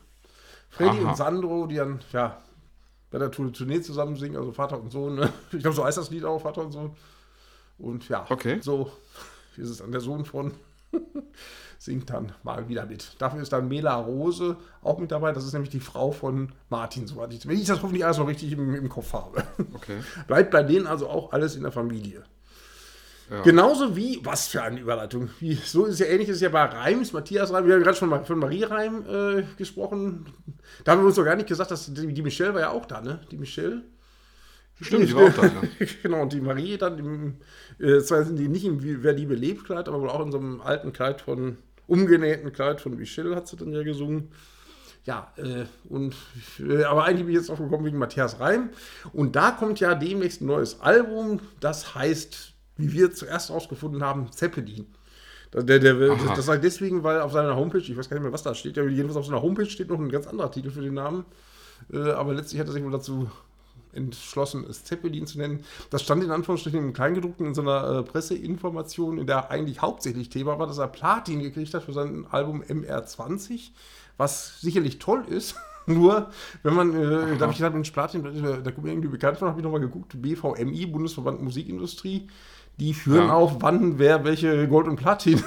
[0.70, 1.10] Freddy Aha.
[1.10, 2.42] und Sandro, die dann, ja,
[3.10, 5.14] bei der Tournee zusammen singen, also Vater und Sohn.
[5.14, 5.32] Ne?
[5.52, 6.96] Ich glaube, so heißt das Lied auch, Vater und Sohn.
[7.78, 8.58] Und ja, okay.
[8.60, 8.90] so
[9.56, 10.52] ist es an der Sohn von
[11.78, 13.16] singt dann mal wieder mit.
[13.18, 15.32] Dafür ist dann Mela Rose auch mit dabei.
[15.32, 18.28] Das ist nämlich die Frau von Martin, soweit ich, wenn ich das hoffentlich alles noch
[18.28, 19.42] richtig im, im Kopf habe.
[19.74, 19.98] Okay.
[20.26, 22.24] Bleibt bei denen also auch alles in der Familie.
[23.30, 23.40] Ja.
[23.42, 25.30] Genauso wie, was für eine Überleitung.
[25.40, 27.66] Wie, so ist ja ähnlich ist ja bei Reims, Matthias Reim.
[27.66, 30.26] Wir haben gerade schon von Marie Reim äh, gesprochen.
[30.84, 32.84] Da haben wir uns doch gar nicht gesagt, dass die, die Michelle war ja auch
[32.84, 33.20] da, ne?
[33.30, 33.82] Die Michelle.
[34.80, 35.44] Stimmt, die war auch da.
[35.44, 35.62] Ja.
[36.02, 37.36] genau, und die Marie dann, im,
[37.78, 40.38] äh, zwar sind die nicht im Wer die belebt Kleid, aber wohl auch in so
[40.38, 44.30] einem alten Kleid von, umgenähten Kleid von Michelle hat sie dann ja gesungen.
[45.04, 46.14] Ja, äh, und,
[46.58, 48.70] äh, aber eigentlich bin ich jetzt auch gekommen wegen Matthias Reim.
[49.12, 54.30] Und da kommt ja demnächst ein neues Album, das heißt wie wir zuerst rausgefunden haben,
[54.32, 54.86] Zeppelin.
[55.52, 58.24] Der, der, der, das sage ich deswegen, weil auf seiner Homepage, ich weiß gar nicht
[58.24, 60.70] mehr, was da steht, ja, jedenfalls auf seiner Homepage steht noch ein ganz anderer Titel
[60.70, 61.24] für den Namen.
[61.92, 63.30] Äh, aber letztlich hat er sich wohl dazu
[63.94, 65.64] entschlossen, es Zeppelin zu nennen.
[65.90, 70.28] Das stand in Anführungsstrichen im Kleingedruckten in so einer äh, Presseinformation, in der eigentlich hauptsächlich
[70.28, 73.70] Thema war, dass er Platin gekriegt hat für sein Album MR20,
[74.16, 75.56] was sicherlich toll ist.
[75.86, 76.30] Nur,
[76.62, 79.48] wenn man, äh, da habe ich gedacht, Mensch, Platin, da kommt mir irgendwie bekannt von,
[79.48, 82.28] habe ich nochmal geguckt, BVMI, Bundesverband Musikindustrie,
[82.78, 83.34] die führen ja.
[83.34, 85.42] auf, wann wer welche Gold- und Platin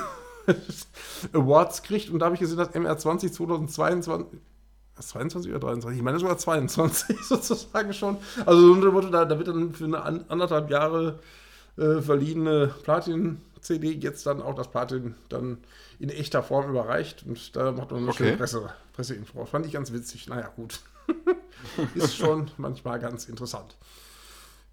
[1.34, 2.10] Awards kriegt.
[2.10, 4.26] Und da habe ich gesehen, dass MR20 2022
[5.00, 5.98] 22 oder 23?
[5.98, 8.18] Ich meine sogar 22 sozusagen schon.
[8.46, 8.76] Also
[9.10, 11.20] da, da wird dann für eine anderthalb Jahre
[11.78, 15.58] äh, verliehene Platin-CD jetzt dann auch das Platin dann
[16.00, 17.24] in echter Form überreicht.
[17.28, 18.18] Und da macht man eine okay.
[18.18, 19.46] schöne Presse, Presseinfo.
[19.46, 20.28] Fand ich ganz witzig.
[20.28, 20.82] Naja, gut.
[21.96, 23.76] Ist schon manchmal ganz interessant.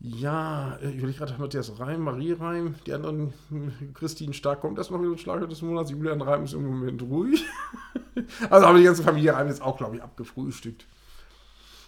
[0.01, 3.33] Ja, äh, ich will gerade Matthias Reim, Marie Reim, die anderen,
[3.95, 7.45] Christine Stark kommt erst noch wieder Schlager des Monats, Julian Reim ist im Moment ruhig.
[8.51, 10.87] also haben wir die ganze Familie Reim jetzt auch, glaube ich, abgefrühstückt.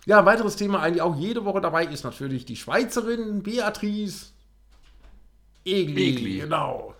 [0.07, 4.27] Ja, ein weiteres Thema eigentlich auch jede Woche dabei ist natürlich die Schweizerin Beatrice
[5.65, 6.11] Egli.
[6.11, 6.39] Egli.
[6.39, 6.95] Genau.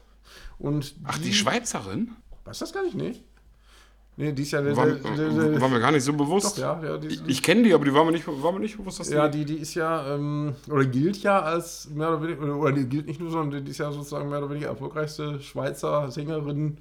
[0.59, 2.17] Und Ach, die, die Schweizerin?
[2.45, 2.97] Weißt du das gar nicht?
[2.97, 3.15] Nee.
[4.19, 4.65] Nee, die ist ja.
[4.77, 6.57] War, der, war mir gar nicht so bewusst.
[6.57, 8.61] Doch, ja, ja, die, ich, ich kenne die, aber die war mir nicht, war mir
[8.61, 9.15] nicht bewusst, dass die.
[9.15, 12.73] Ja, die, die ist ja, ähm, oder gilt ja als mehr oder weniger, oder, oder
[12.73, 16.79] die gilt nicht nur, sondern die ist ja sozusagen mehr oder weniger erfolgreichste Schweizer Sängerin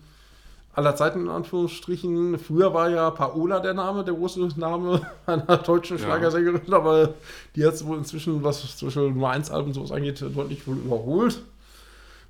[0.72, 2.40] aller Zeiten in Anführungsstrichen.
[2.40, 6.78] Früher war ja Paola der Name, der große Name einer deutschen Schlagersängerin, ja.
[6.78, 7.16] aber
[7.56, 10.78] die hat es wohl inzwischen, was zum Beispiel Nummer 1 Alben sowas angeht, deutlich wohl
[10.78, 11.42] überholt.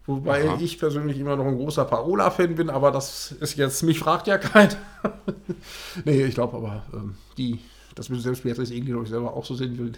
[0.07, 0.57] Wobei Aha.
[0.59, 4.37] ich persönlich immer noch ein großer Parola-Fan bin, aber das ist jetzt, mich fragt ja
[4.37, 4.75] keiner.
[6.05, 7.59] nee, ich glaube aber, ähm, die,
[7.95, 9.93] das wird selbst Beatrice irgendwie, glaube ich, selber auch so sehen will,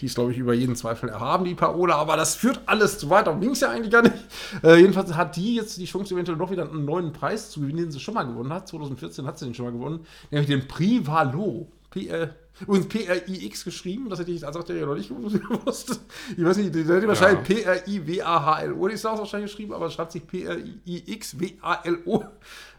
[0.00, 3.10] die ist, glaube ich, über jeden Zweifel erhaben, die Parola, aber das führt alles zu
[3.10, 4.14] weit, darum ging es ja eigentlich gar nicht.
[4.62, 7.78] Äh, jedenfalls hat die jetzt die Chance, eventuell noch wieder einen neuen Preis zu gewinnen,
[7.78, 8.68] den sie schon mal gewonnen hat.
[8.68, 11.68] 2014 hat sie den schon mal gewonnen, nämlich den Prix Valo.
[11.94, 16.00] PR, übrigens P-R-I-X geschrieben, das hätte ich als ja noch nicht gewusst.
[16.36, 20.10] Ich weiß nicht, der hätte wahrscheinlich P-R-I-W-A-H-L-O, die ist auch wahrscheinlich geschrieben, aber es schreibt
[20.10, 22.24] sich P-R-I-X-W-A-L-O.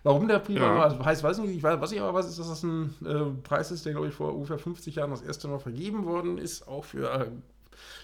[0.03, 1.03] Warum der Brief ja.
[1.03, 1.55] heißt, weiß ich nicht.
[1.57, 4.09] Ich weiß, was ich aber weiß, ist, dass das ein äh, Preis ist, der, glaube
[4.09, 7.31] ich, vor ungefähr 50 Jahren das erste Mal vergeben worden ist, auch für äh,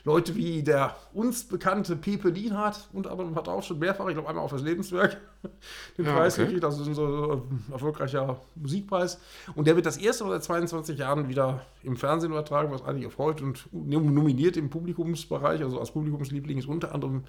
[0.04, 4.30] Leute wie der uns bekannte Pepe Lienhardt, unter anderem hat auch schon mehrfach, ich glaube
[4.30, 5.18] einmal auch fürs Lebenswerk,
[5.98, 6.46] den ja, Preis okay.
[6.46, 6.66] gekriegt.
[6.66, 9.20] Also ein so erfolgreicher Musikpreis.
[9.56, 13.06] Und der wird das erste Mal seit 22 Jahren wieder im Fernsehen übertragen, was eigentlich
[13.06, 17.24] erfreut und nominiert im Publikumsbereich, also als Publikumsliebling ist unter anderem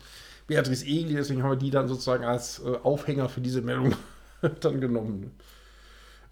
[0.46, 3.94] Beatrice Egli, deswegen haben wir die dann sozusagen als äh, Aufhänger für diese Meldung
[4.60, 5.30] dann genommen.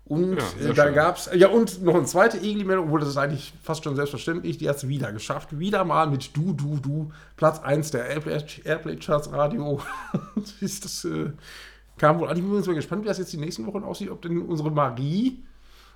[0.05, 3.53] Und ja, da gab es, ja, und noch eine zweite Egli-Meldung, obwohl das ist eigentlich
[3.63, 5.57] fast schon selbstverständlich, die hat es wieder geschafft.
[5.59, 9.81] Wieder mal mit Du, Du, Du, Platz 1 der Airplay-Charts Radio.
[10.61, 11.31] ist das, äh,
[11.97, 12.37] kam wohl an.
[12.37, 14.73] Ich bin übrigens mal gespannt, wie das jetzt die nächsten Wochen aussieht, ob denn unsere
[14.73, 15.45] Marie,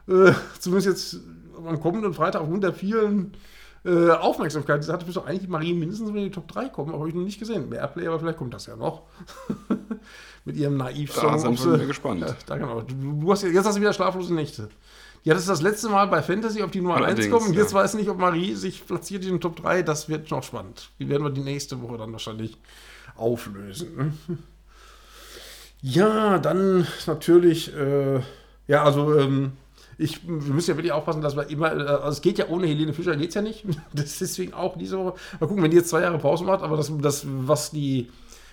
[0.07, 1.21] äh, zumindest jetzt
[1.67, 3.33] am kommenden Freitag aufgrund der vielen
[3.85, 7.01] äh, Aufmerksamkeit, die hatte, müsste doch eigentlich Marie mindestens in die Top 3 kommen, aber
[7.01, 7.69] habe ich noch nicht gesehen.
[7.69, 9.03] Mehr Airplay, aber vielleicht kommt das ja noch.
[10.45, 11.33] mit ihrem Naiv-Song.
[11.33, 12.23] Da sind wir gespannt.
[12.23, 12.81] Ja, da genau.
[12.83, 14.69] Du, du hast, jetzt hast du wieder schlaflose Nächte.
[15.25, 17.49] Die hattest das letzte Mal bei Fantasy auf die Nummer Allerdings, 1 kommen.
[17.49, 17.79] Und jetzt ja.
[17.79, 19.83] weiß ich nicht, ob Marie sich platziert in den Top 3.
[19.83, 20.91] Das wird noch spannend.
[20.99, 22.57] Die werden wir die nächste Woche dann wahrscheinlich
[23.17, 24.19] auflösen.
[25.87, 28.19] Ja, dann natürlich, äh,
[28.67, 29.53] ja, also ähm,
[29.99, 32.67] ich, wir müssen ja wirklich aufpassen, dass wir immer, äh, also es geht ja ohne
[32.67, 33.65] Helene Fischer, geht es ja nicht.
[33.93, 35.15] Das ist deswegen auch diese Woche.
[35.39, 38.09] Mal gucken, wenn die jetzt zwei Jahre Pause macht, aber das, das was die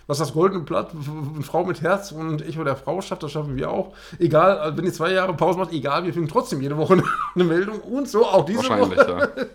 [0.07, 3.55] was das goldene Blatt, eine Frau mit Herz und ich oder Frau schafft, das schaffen
[3.55, 3.93] wir auch.
[4.19, 7.01] Egal, also wenn ihr zwei Jahre Pause macht, egal, wir finden trotzdem jede Woche
[7.35, 9.51] eine Meldung und so, auch diese Wahrscheinlich, Woche.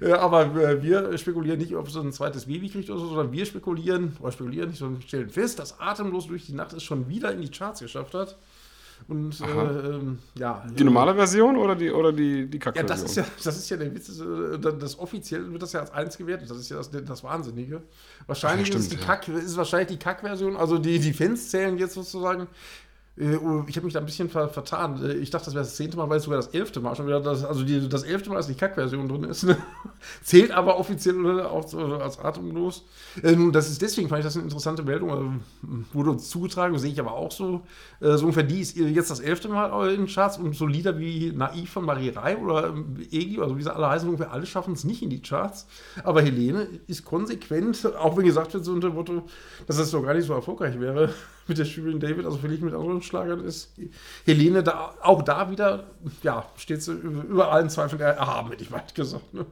[0.00, 0.08] Ja.
[0.08, 0.18] ja.
[0.20, 3.46] aber äh, wir spekulieren nicht, ob es ein zweites Baby kriegt oder so, sondern wir
[3.46, 7.32] spekulieren, oder spekulieren nicht, sondern stellen fest, dass Atemlos durch die Nacht es schon wieder
[7.32, 8.36] in die Charts geschafft hat.
[9.08, 10.64] Und äh, ähm, ja.
[10.76, 12.88] Die normale Version oder die, oder die, die Kack-Version?
[12.88, 14.08] Ja, das ist ja, das ist ja der Witz.
[14.20, 16.50] Äh, das, das offiziell wird das ja als eins gewertet.
[16.50, 17.82] Das ist ja das, das Wahnsinnige.
[18.26, 20.56] Wahrscheinlich ja, stimmt, ist, die Kack, ist wahrscheinlich die Kack-Version.
[20.56, 22.46] Also die, die Fans zählen jetzt sozusagen äh,
[23.18, 25.02] ich habe mich da ein bisschen ver vertan.
[25.02, 27.06] Äh, ich dachte, das wäre das zehnte Mal, weil es sogar das elfte Mal schon
[27.06, 29.44] wieder, das, also die, das elfte Mal, dass die Kack-Version drin ist.
[29.44, 29.56] Ne?
[30.22, 32.84] Zählt aber offiziell auch als atemlos.
[33.24, 35.40] Ähm, das ist deswegen, fand ich das eine interessante Meldung.
[35.94, 37.62] Wurde uns zugetragen, sehe ich aber auch so.
[38.00, 40.98] Äh, so ungefähr die ist jetzt das elfte Mal in den Charts und so Lieder
[40.98, 44.44] wie Naiv von Marie Rai oder ähm, Egi, also wie sie alle heißen, ungefähr alle
[44.44, 45.66] schaffen es nicht in die Charts.
[46.04, 49.22] Aber Helene ist konsequent, auch wenn gesagt wird, so unter Motto,
[49.66, 51.14] dass das doch gar nicht so erfolgreich wäre
[51.48, 53.72] mit der Shirin David, also vielleicht mit anderen Schlagern ist
[54.24, 55.84] Helene da auch da wieder,
[56.22, 59.32] ja, steht sie über allen Zweifeln erhaben, hätte ich mal gesagt.
[59.32, 59.46] Ne?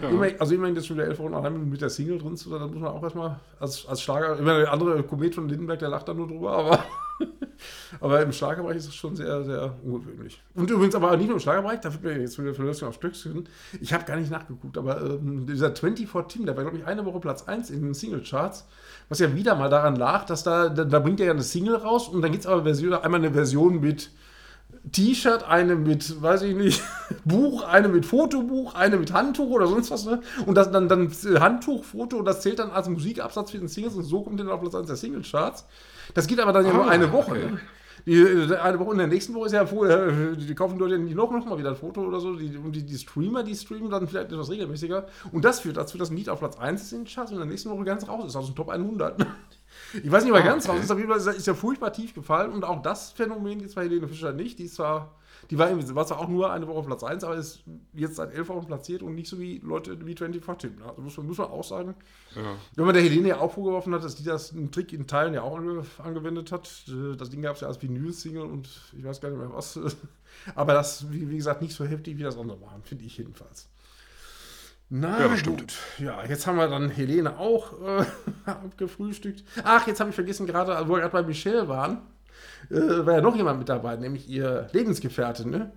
[0.00, 0.08] Ja.
[0.08, 2.60] Immerhin, also immerhin jetzt schon wieder elf Wochen allein mit der Single drin zu sein,
[2.60, 5.88] da muss man auch erstmal als, als Schlager, immer der andere Komet von Lindenberg, der
[5.88, 6.84] lacht da nur drüber, aber,
[8.00, 10.40] aber im Schlagerbereich ist es schon sehr, sehr ungewöhnlich.
[10.54, 13.48] Und übrigens aber nicht nur im Schlagerbereich, da wird mir jetzt wieder Verlösung auf Stöckchen.
[13.80, 17.04] Ich habe gar nicht nachgeguckt, aber ähm, dieser 24 Team, der war, glaube ich, eine
[17.04, 18.66] Woche Platz 1 in den Singlecharts,
[19.08, 21.76] was ja wieder mal daran lag, dass da, da, da bringt er ja eine Single
[21.76, 24.10] raus und dann gibt es aber Version, einmal eine Version mit
[24.92, 26.82] T-Shirt, eine mit, weiß ich nicht,
[27.24, 30.06] Buch, eine mit Fotobuch, eine mit Handtuch oder sonst was.
[30.06, 30.22] Ne?
[30.46, 33.94] Und das, dann, dann Handtuch, Foto, und das zählt dann als Musikabsatz für den Singles
[33.94, 35.66] und so kommt dann auf Platz 1 der Singlecharts.
[36.14, 37.32] Das geht aber dann ja ah, nur eine Woche.
[37.32, 37.58] Okay.
[38.06, 41.30] Die, eine Woche in der nächsten Woche ist ja vorher, die kaufen Leute nicht noch,
[41.30, 42.34] noch mal wieder ein Foto oder so.
[42.34, 45.06] Die, und die, die, Streamer, die streamen dann vielleicht etwas regelmäßiger.
[45.32, 47.36] Und das führt dazu, dass ein Lied auf Platz 1 ist in den Charts und
[47.36, 49.26] in der nächsten Woche ganz raus ist, aus dem Top 100.
[50.02, 50.76] Ich weiß nicht mal ah, ganz okay.
[50.76, 53.70] raus, ist, auf jeden Fall, ist ja furchtbar tief gefallen und auch das Phänomen gibt
[53.70, 54.58] es bei Helene Fischer nicht.
[54.58, 55.14] Die ist zwar,
[55.50, 58.32] die war, war zwar auch nur eine Woche auf Platz 1, aber ist jetzt seit
[58.32, 60.78] elf Wochen platziert und nicht so wie Leute wie 24 Tim.
[60.78, 60.88] Ne?
[60.88, 61.94] Also muss man, muss man auch sagen.
[62.36, 62.56] Ja.
[62.76, 65.34] Wenn man der Helene ja auch vorgeworfen hat, dass die das einen Trick in Teilen
[65.34, 65.58] ja auch
[65.98, 66.70] angewendet hat.
[66.88, 69.78] Äh, das Ding gab es ja als Vinyl-Single und ich weiß gar nicht mehr was.
[70.54, 73.68] Aber das, wie, wie gesagt, nicht so heftig wie das andere waren, finde ich jedenfalls.
[74.88, 75.74] Na ja, gut.
[75.98, 78.04] Ja, jetzt haben wir dann Helene auch äh,
[78.44, 79.44] abgefrühstückt.
[79.64, 81.98] Ach, jetzt habe ich vergessen, gerade, wo wir gerade bei Michelle waren,
[82.70, 85.72] äh, war ja noch jemand mit dabei, nämlich ihr Lebensgefährte, ne?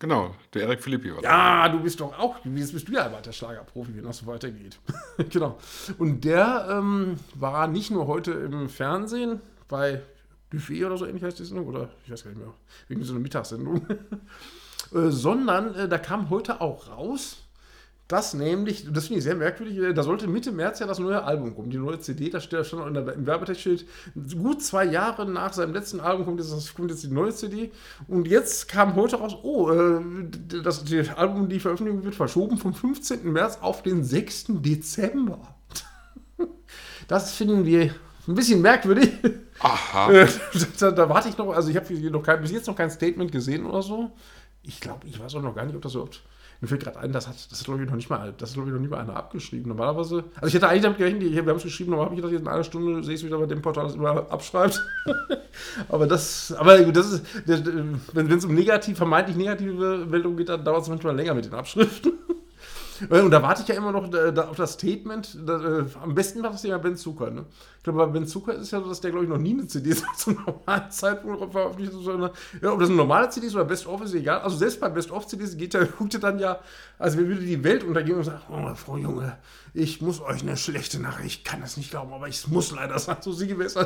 [0.00, 3.32] Genau, der Erik Philippi war Ja, du bist doch auch, jetzt bist du ja der
[3.32, 4.78] Schlagerprofi, wenn das so weitergeht.
[5.30, 5.58] genau.
[5.98, 10.00] Und der ähm, war nicht nur heute im Fernsehen bei
[10.48, 12.52] Buffet oder so ähnlich heißt die Sendung, oder ich weiß gar nicht mehr,
[12.88, 13.86] wegen so einer Mittagssendung,
[14.94, 17.39] äh, sondern äh, da kam heute auch raus,
[18.10, 21.22] das nämlich, das finde ich sehr merkwürdig, äh, da sollte Mitte März ja das neue
[21.22, 23.86] Album kommen, die neue CD, da steht schon in der, im Werbetext steht,
[24.36, 27.70] gut zwei Jahre nach seinem letzten Album kommt jetzt, kommt jetzt die neue CD
[28.08, 30.00] und jetzt kam heute raus, oh, äh,
[30.62, 33.32] das, das Album, die Veröffentlichung wird verschoben vom 15.
[33.32, 34.46] März auf den 6.
[34.48, 35.38] Dezember.
[37.08, 37.92] Das finden wir
[38.28, 39.10] ein bisschen merkwürdig.
[39.58, 40.12] Aha.
[40.12, 40.28] Äh,
[40.78, 41.92] da, da, warte ich noch, also ich habe
[42.36, 44.12] bis jetzt noch kein Statement gesehen oder so.
[44.62, 46.22] ich glaube, ich weiß auch noch gar nicht, ob das überhaupt.
[46.60, 48.54] Mir fällt gerade ein, das hat, das ist glaube ich noch nicht mal, das ist
[48.54, 49.68] glaube ich noch nicht mal einer abgeschrieben.
[49.68, 52.32] Normalerweise, also ich hätte eigentlich damit gerechnet, wir haben es geschrieben, aber habe ich gedacht,
[52.32, 54.78] jetzt in einer Stunde sehe ich es wieder bei dem Portal, das immer abschreibt.
[55.88, 57.24] aber das, aber das ist,
[58.12, 61.54] wenn es um negativ, vermeintlich negative Meldungen geht, dann dauert es manchmal länger mit den
[61.54, 62.12] Abschriften.
[63.08, 65.38] Und da warte ich ja immer noch da auf das Statement.
[65.48, 67.30] Äh, am besten macht das ja Ben Zucker.
[67.30, 67.46] Ne?
[67.80, 69.54] Ich glaube, bei Ben Zucker ist es ja so, dass der, glaube ich, noch nie
[69.54, 72.32] eine CD zum normalen Zeitpunkt veröffentlicht hat.
[72.60, 74.40] Ja, ob das eine normale CD ist oder Best-of ist egal.
[74.40, 76.60] Also selbst bei Best-of-CDs geht der, guckt er dann ja,
[76.98, 79.38] als wenn würde die Welt untergehen und sagt, oh, Frau Junge,
[79.72, 82.98] ich muss euch eine schlechte Nachricht, ich kann das nicht glauben, aber ich muss leider
[82.98, 83.76] sagen, so sinngemäß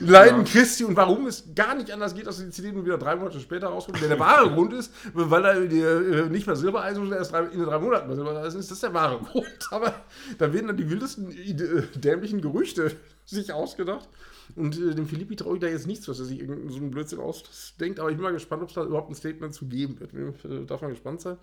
[0.00, 0.44] Leiden ja.
[0.44, 3.40] Christi und warum es gar nicht anders geht, dass die CD nun wieder drei Monate
[3.40, 4.02] später rauskommt.
[4.02, 7.44] Der, der wahre Grund ist, weil da die, äh, nicht mehr Silbereisen und erst drei,
[7.44, 9.68] in drei Monaten mehr Silbereisen ist, das ist der wahre Grund.
[9.70, 9.94] Aber
[10.36, 12.94] da werden dann die wildesten, äh, dämlichen Gerüchte
[13.34, 14.08] sich ausgedacht.
[14.56, 16.90] Und äh, dem Filippi traue ich da jetzt nichts, was er sich irgendeinen so einen
[16.90, 18.00] Blödsinn ausdenkt.
[18.00, 20.44] Aber ich bin mal gespannt, ob es da überhaupt ein Statement zu geben wird.
[20.44, 21.36] Äh, darf man gespannt sein.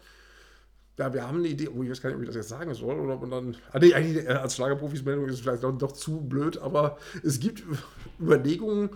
[0.98, 2.74] Ja, wir haben eine Idee, oh, ich weiß gar nicht, ob ich das jetzt sagen
[2.74, 3.58] soll, oder ob man dann.
[3.74, 6.98] Ah, nee, eigentlich äh, als Schlagerprofis Meldung ist es vielleicht doch, doch zu blöd, aber
[7.21, 7.63] es gibt
[8.19, 8.91] Überlegungen.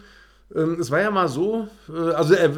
[0.56, 2.49] Ähm, es war ja mal so, äh, also äh,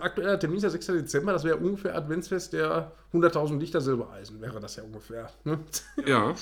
[0.00, 0.86] aktueller Termin ist der 6.
[0.86, 5.28] Dezember, das wäre ungefähr Adventsfest der 100.000 Lichter Silbereisen, wäre das ja ungefähr.
[5.44, 5.58] Ne?
[6.06, 6.34] Ja.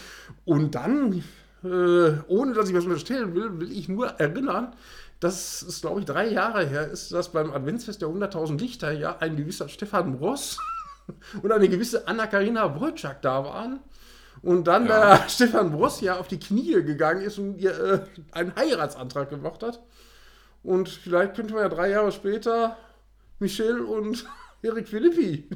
[0.45, 1.25] Und dann,
[1.71, 4.75] äh, ohne dass ich was unterstellen will, will ich nur erinnern,
[5.21, 9.17] dass es, glaube ich, drei Jahre her ist, dass beim Adventsfest der 100.000 Lichter ja
[9.19, 10.59] ein gewisser Stefan Ross
[11.43, 13.81] und eine gewisse Anna-Karina Wojcik da waren.
[14.43, 15.17] Und dann ja.
[15.17, 18.01] der Stefan Bross ja auf die Knie gegangen ist und ihr äh,
[18.33, 19.81] einen Heiratsantrag gemacht hat.
[20.63, 22.77] Und vielleicht könnten wir ja drei Jahre später
[23.39, 24.27] Michelle und
[24.63, 25.49] Erik Philippi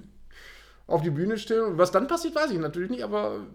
[0.87, 1.73] auf die Bühne stellen.
[1.73, 3.47] Und was dann passiert, weiß ich natürlich nicht, aber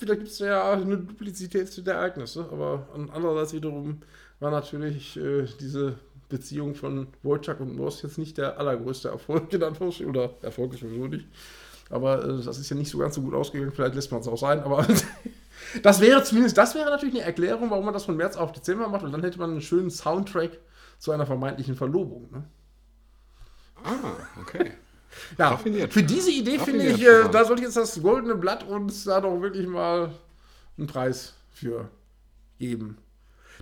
[0.00, 2.48] vielleicht gibt es ja eine Duplizität der Ereignisse.
[2.50, 4.00] Aber andererseits wiederum
[4.40, 5.96] war natürlich äh, diese
[6.28, 10.80] Beziehung von Wojciech und Moss jetzt nicht der allergrößte Erfolg in Anführungsstrichen, oder Erfolg ist
[10.80, 11.26] sowieso nicht.
[11.90, 14.28] Aber äh, das ist ja nicht so ganz so gut ausgegangen, vielleicht lässt man es
[14.28, 14.86] auch sein, aber
[15.82, 18.88] das wäre zumindest, das wäre natürlich eine Erklärung, warum man das von März auf Dezember
[18.88, 20.58] macht und dann hätte man einen schönen Soundtrack
[20.98, 22.30] zu einer vermeintlichen Verlobung.
[22.30, 22.44] Ne?
[23.82, 24.72] Ah, okay.
[25.38, 25.92] Ja, Raffiniert.
[25.92, 29.40] für diese Idee finde ich, äh, da sollte jetzt das goldene Blatt uns da doch
[29.40, 30.12] wirklich mal
[30.78, 31.88] einen Preis für
[32.58, 32.98] geben.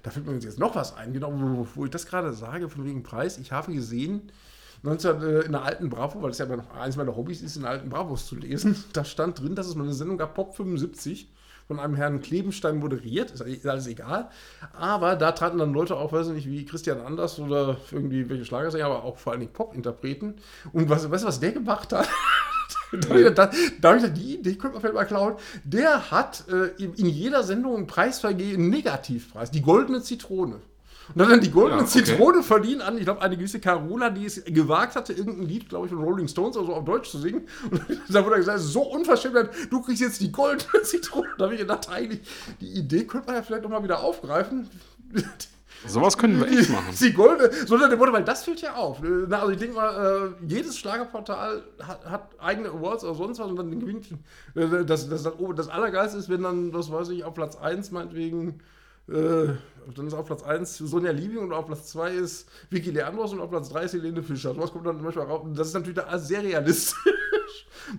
[0.03, 1.33] Da fällt mir jetzt noch was ein, genau,
[1.75, 3.39] wo, ich das gerade sage, von wegen Preis.
[3.39, 4.31] Ich habe gesehen,
[4.83, 7.63] 19, äh, in der alten Bravo, weil es ja noch eines meiner Hobbys ist, in
[7.63, 10.55] der alten Bravos zu lesen, da stand drin, dass es mal eine Sendung gab, Pop
[10.57, 11.29] 75,
[11.69, 14.31] von einem Herrn Klebenstein moderiert, ist alles egal.
[14.73, 18.47] Aber da traten dann Leute auf, weiß ich nicht, wie Christian Anders oder irgendwie welche
[18.47, 20.37] Schlagersänger, aber auch vor allen Dingen Pop-Interpreten.
[20.73, 22.09] Und was, weißt du, was der gemacht hat?
[22.93, 25.35] da, habe ich gedacht, die Idee könnte man vielleicht mal klauen.
[25.63, 30.61] Der hat äh, in jeder Sendung einen Preis vergeben, einen Negativpreis, die goldene Zitrone.
[31.15, 32.05] Und dann die goldene ja, okay.
[32.05, 35.87] Zitrone verliehen an, ich glaube, eine gewisse Carola, die es gewagt hatte, irgendein Lied, glaube
[35.87, 37.47] ich, von Rolling Stones oder so auf Deutsch zu singen.
[37.71, 41.29] Und da wurde gesagt, so unverschämt, du kriegst jetzt die goldene Zitrone.
[41.39, 42.21] Da habe ich gedacht, eigentlich,
[42.61, 44.69] die Idee könnte man ja vielleicht nochmal wieder aufgreifen.
[45.87, 46.93] Sowas können wir echt machen.
[47.01, 48.99] Die Golde, so unter dem Motto, weil das fällt ja auf.
[49.01, 53.47] Na, also ich denke mal, äh, jedes Schlagerportal hat, hat, eigene Awards oder sonst was
[53.47, 54.09] und dann gewinnt.
[54.57, 57.93] Äh, das, das, das, das Allergeilste ist, wenn dann, was weiß ich, auf Platz 1
[57.93, 58.61] meinetwegen,
[59.09, 59.55] äh,
[59.95, 63.41] dann ist auf Platz 1 Sonja Liebing und auf Platz 2 ist Vicky Leandros und
[63.41, 64.57] auf Platz 3 ist Helene Fischer.
[64.57, 65.47] Was kommt dann manchmal raus.
[65.55, 66.95] Das ist natürlich sehr realistisch.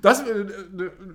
[0.03, 0.45] Das, äh,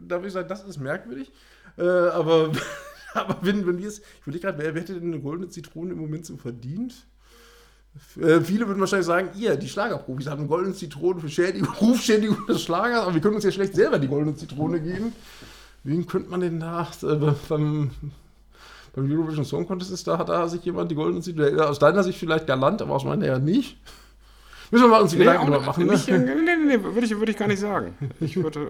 [0.09, 1.31] da würde ich sagen, das ist merkwürdig.
[1.79, 2.51] Äh, aber
[3.15, 5.93] Aber wenn, wenn wir es, ich überlege gerade, wer, wer hätte denn eine goldene Zitrone
[5.93, 7.07] im Moment so verdient?
[8.21, 12.45] Äh, viele würden wahrscheinlich sagen, ihr, die Schlagerprofis haben eine goldene Zitrone für Schädigung, Rufschädigung
[12.47, 15.13] des Schlagers, aber wir können uns ja schlecht selber die goldene Zitrone geben.
[15.85, 17.93] Wen könnte man denn da äh, beim,
[18.95, 22.03] beim Eurovision Song Contest ist, da hat da sich jemand die goldene Zitrone, aus deiner
[22.03, 23.79] Sicht vielleicht galant, aber aus meiner ja nicht.
[24.71, 25.87] Müssen wir mal uns nee, Gedanken drüber machen.
[25.87, 26.19] Nicht, ne?
[26.19, 27.95] Nee, nee, nee, würde ich, würd ich gar nicht sagen.
[28.21, 28.69] Ich würde.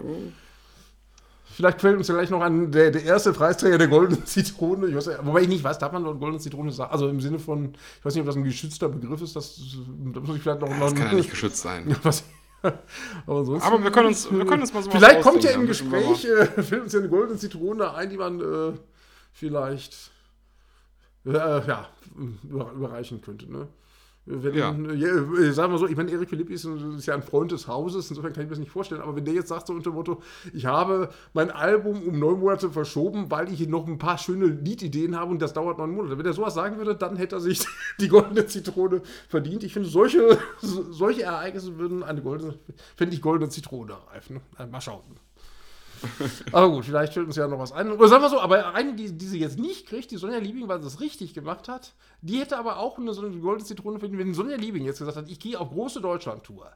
[1.55, 4.87] Vielleicht fällt uns ja gleich noch an, der, der erste Preisträger der Goldenen Zitrone.
[4.87, 6.91] Ich weiß, wobei ich nicht weiß, darf man dort Goldene Zitrone sagen?
[6.91, 9.37] Also im Sinne von, ich weiß nicht, ob das ein geschützter Begriff ist.
[9.37, 9.57] Das,
[10.13, 10.67] da muss ich vielleicht noch.
[10.67, 11.95] Das noch kann ja nicht geschützt sein.
[12.03, 12.25] Was,
[13.25, 15.67] aber, sonst, aber wir können uns, wir können uns mal so Vielleicht kommt ja im
[15.67, 18.73] Gespräch, äh, fällt uns ja eine goldene Zitrone ein, die man äh,
[19.31, 20.11] vielleicht
[21.25, 21.87] äh, ja,
[22.49, 23.51] überreichen könnte.
[23.51, 23.67] Ne?
[24.27, 24.75] Wenn, ja.
[24.95, 25.53] ja.
[25.53, 28.33] Sagen wir so, ich meine, Erik Philippi ist, ist, ja ein Freund des Hauses, insofern
[28.33, 30.21] kann ich mir das nicht vorstellen, aber wenn der jetzt sagt, so unter dem Motto,
[30.51, 35.15] ich habe mein Album um neun Monate verschoben, weil ich noch ein paar schöne Liedideen
[35.15, 36.17] habe und das dauert neun Monate.
[36.17, 37.67] Wenn er sowas sagen würde, dann hätte er sich
[37.99, 39.63] die goldene Zitrone verdient.
[39.63, 42.55] Ich finde, solche, solche Ereignisse würden eine goldene,
[42.95, 44.41] finde ich, goldene Zitrone reifen.
[44.71, 45.03] Mal schauen
[46.51, 47.91] aber gut, vielleicht fällt uns ja noch was ein.
[47.91, 50.67] Oder sagen wir so, aber eine, die, die sie jetzt nicht kriegt, die Sonja Liebing,
[50.67, 53.99] weil sie es richtig gemacht hat, die hätte aber auch eine, so eine goldene Zitrone
[53.99, 56.71] verdient, wenn Sonja Liebing jetzt gesagt hat, ich gehe auf große Deutschland-Tour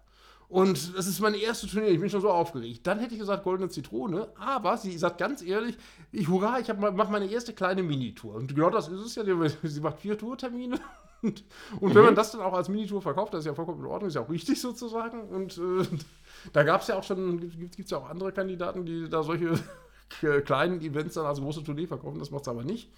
[0.47, 2.85] Und das ist meine erste Turnier, ich bin schon so aufgeregt.
[2.87, 5.77] Dann hätte ich gesagt goldene Zitrone, aber sie sagt ganz ehrlich,
[6.11, 8.35] ich hurra, ich mache meine erste kleine Minitour.
[8.35, 9.23] Und genau das ist es ja,
[9.63, 10.79] sie macht vier Tourtermine.
[11.21, 11.43] Und,
[11.81, 12.05] und wenn mhm.
[12.05, 14.21] man das dann auch als Minitour verkauft, das ist ja vollkommen in Ordnung, ist ja
[14.21, 15.23] auch richtig sozusagen.
[15.23, 15.85] Und äh,
[16.53, 19.53] da gab es ja auch schon, gibt es ja auch andere Kandidaten, die da solche
[20.45, 22.89] kleinen Events dann als große Tournee verkaufen, das macht es aber nicht.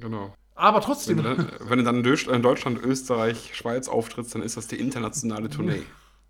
[0.00, 0.32] Genau.
[0.54, 1.18] Aber trotzdem.
[1.18, 4.76] Wenn du, dann, wenn du dann in Deutschland, Österreich, Schweiz auftrittst, dann ist das die
[4.76, 5.82] internationale Tournee.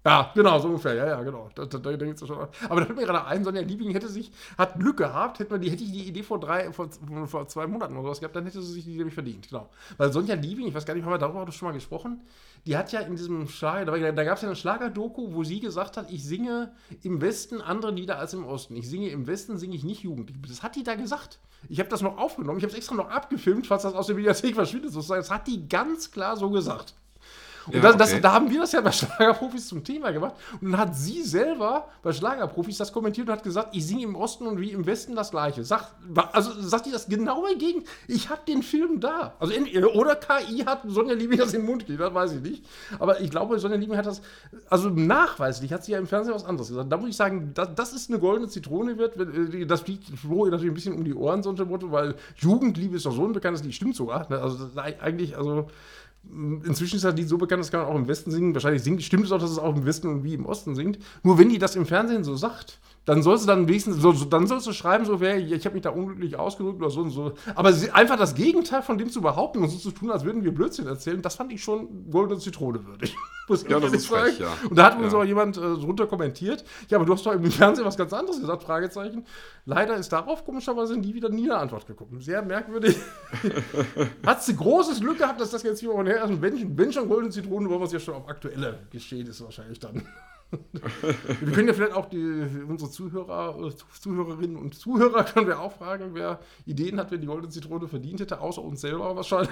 [0.05, 0.95] Ja, genau, so ungefähr.
[0.95, 1.51] Ja, ja, genau.
[1.55, 2.39] Da, da, da geht's schon.
[2.69, 5.61] Aber da fällt mir gerade ein, Sonja Liebing hätte sich, hat Glück gehabt, hätte, man
[5.61, 6.89] die, hätte ich die Idee vor drei, vor,
[7.27, 9.69] vor zwei Monaten oder sowas gehabt, dann hätte sie sich die nämlich verdient, genau.
[9.97, 12.21] Weil Sonja Liebing, ich weiß gar nicht, haben wir darüber schon mal gesprochen,
[12.65, 15.61] die hat ja in diesem Schlager, da, da gab es ja eine Schlagerdoku, wo sie
[15.61, 16.73] gesagt hat, ich singe
[17.03, 18.77] im Westen andere Lieder als im Osten.
[18.77, 20.39] Ich singe im Westen, singe ich nicht Jugendlich.
[20.47, 21.41] Das hat die da gesagt.
[21.69, 24.15] Ich habe das noch aufgenommen, ich habe es extra noch abgefilmt, falls das aus der
[24.15, 25.21] Mediathek verschwindet, sozusagen.
[25.21, 26.95] Das hat die ganz klar so gesagt.
[27.69, 28.21] Und ja, das, das, okay.
[28.21, 30.35] da haben wir das ja bei Schlagerprofis zum Thema gemacht.
[30.61, 34.17] Und dann hat sie selber bei Schlagerprofis das kommentiert und hat gesagt, ich singe im
[34.17, 35.65] Osten und wie im Westen das Gleiche.
[35.65, 35.93] Sag,
[36.33, 37.85] also sagt die das genaue Gegen.
[38.07, 39.35] Ich habe den Film da.
[39.39, 42.65] Also in, oder KI hat Sonja Liebing das im Mund gelegt, das weiß ich nicht.
[42.99, 44.23] Aber ich glaube, Sonja Liebing hat das,
[44.71, 46.91] also nachweislich hat sie ja im Fernsehen was anderes gesagt.
[46.91, 49.17] Da muss ich sagen, das, das ist eine goldene Zitrone wird.
[49.17, 52.97] Äh, das fliegt Flo natürlich ein bisschen um die Ohren, so ein Motto, weil Jugendliebe
[52.97, 54.29] ist doch so ein bekanntes Lied, stimmt sogar.
[54.31, 54.41] Ne?
[54.41, 55.69] Also eigentlich, also
[56.31, 58.55] Inzwischen ist das Lied so bekannt, das kann man auch im Westen singen.
[58.55, 60.99] Wahrscheinlich singt, stimmt es auch, dass es auch im Westen und wie im Osten singt.
[61.23, 62.79] Nur wenn die das im Fernsehen so sagt,
[63.09, 65.83] dann sollst du dann wenigstens, so, so, dann sollst du schreiben, so ich habe mich
[65.83, 67.33] da unglücklich ausgedrückt oder so und so.
[67.55, 70.53] Aber einfach das Gegenteil von dem zu behaupten und so zu tun, als würden wir
[70.53, 73.17] Blödsinn erzählen, das fand ich schon goldene Zitrone würdig.
[73.69, 74.49] ja, das ist frech, ja.
[74.69, 77.51] Und da hat uns auch jemand äh, drunter kommentiert, ja, aber du hast doch im
[77.51, 79.25] Fernsehen was ganz anderes gesagt, Fragezeichen.
[79.65, 82.21] Leider ist darauf komischerweise nie wieder nie eine Antwort gekommen.
[82.21, 82.95] Sehr merkwürdig.
[84.27, 86.31] hat sie großes Glück gehabt, dass das jetzt hier her ist.
[86.31, 89.43] Und wenn, wenn schon goldene Zitrone, wollen wir es ja schon auf aktuelle Geschehen ist
[89.43, 90.03] wahrscheinlich dann.
[91.41, 95.73] wir können ja vielleicht auch die, unsere Zuhörer, äh, Zuhörerinnen und Zuhörer können wir auch
[95.73, 99.51] fragen, wer Ideen hat, wer die goldene Zitrone verdient hätte, außer uns selber wahrscheinlich.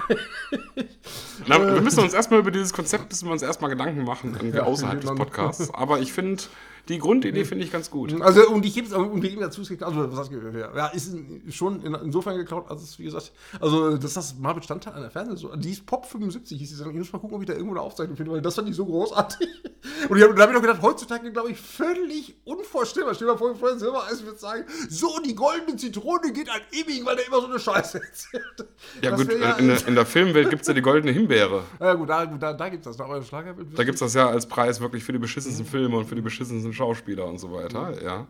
[1.47, 4.63] Na, wir müssen uns erstmal über dieses Konzept müssen wir uns erstmal Gedanken machen, ja,
[4.63, 5.73] außerhalb des Podcasts.
[5.73, 6.43] Aber ich finde,
[6.89, 8.19] die Grundidee finde ich ganz gut.
[8.21, 10.31] Also, und ich gebe es und wir geben dazu, also, was heißt,
[10.75, 11.13] ja, ist
[11.49, 15.71] schon insofern geklaut, als es, wie gesagt, also, dass das mal Bestandteil einer Fernseh, die
[15.71, 18.15] ist Pop 75, hieß die Ich muss mal gucken, ob ich da irgendwo eine Aufzeichnung
[18.15, 19.47] finde, weil das fand ich so großartig.
[20.09, 23.15] Und hab, da habe ich noch gedacht, heutzutage, glaube ich, völlig unvorstellbar.
[23.15, 27.05] Stell dir mal vor, Florian Silbereis würde sagen, so, die goldene Zitrone geht an Ewing,
[27.05, 28.67] weil der immer so eine Scheiße erzählt.
[29.01, 31.63] Ja, das gut, ja, in, der, in, der, Filmwelt gibt es ja die goldene Himbeere.
[31.79, 32.97] Ja, gut, da, da, da gibt es das.
[32.97, 35.69] Da, da gibt es das ja als Preis wirklich für die beschissensten mhm.
[35.69, 38.03] Filme und für die beschissensten Schauspieler und so weiter, mhm.
[38.03, 38.27] ja.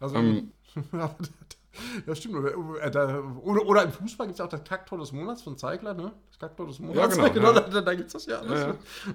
[0.00, 0.52] Also, ähm,
[2.06, 2.36] ja, stimmt.
[2.36, 6.12] Oder, oder, oder im Fußball gibt es auch das Kacktor des Monats von Zeigler, ne?
[6.28, 7.16] Das Kacktor des Monats.
[7.16, 7.50] Ja, genau.
[7.52, 7.68] genau ja.
[7.68, 8.60] Da, da gibt es das ja alles.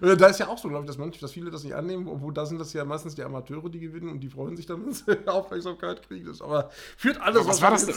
[0.02, 0.16] Ja, ja.
[0.16, 2.34] Da ist ja auch so, glaube ich, dass, manche, dass viele das nicht annehmen, obwohl
[2.34, 4.94] da sind das ja meistens die Amateure, die gewinnen und die freuen sich dann, wenn
[4.94, 6.30] sie Aufmerksamkeit kriegen.
[6.42, 7.48] Aber führt alles.
[7.48, 7.96] was, war das denn,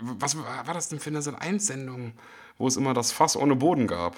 [0.00, 2.12] was war das denn für eine Einsendung,
[2.58, 4.16] wo es immer das Fass ohne Boden gab?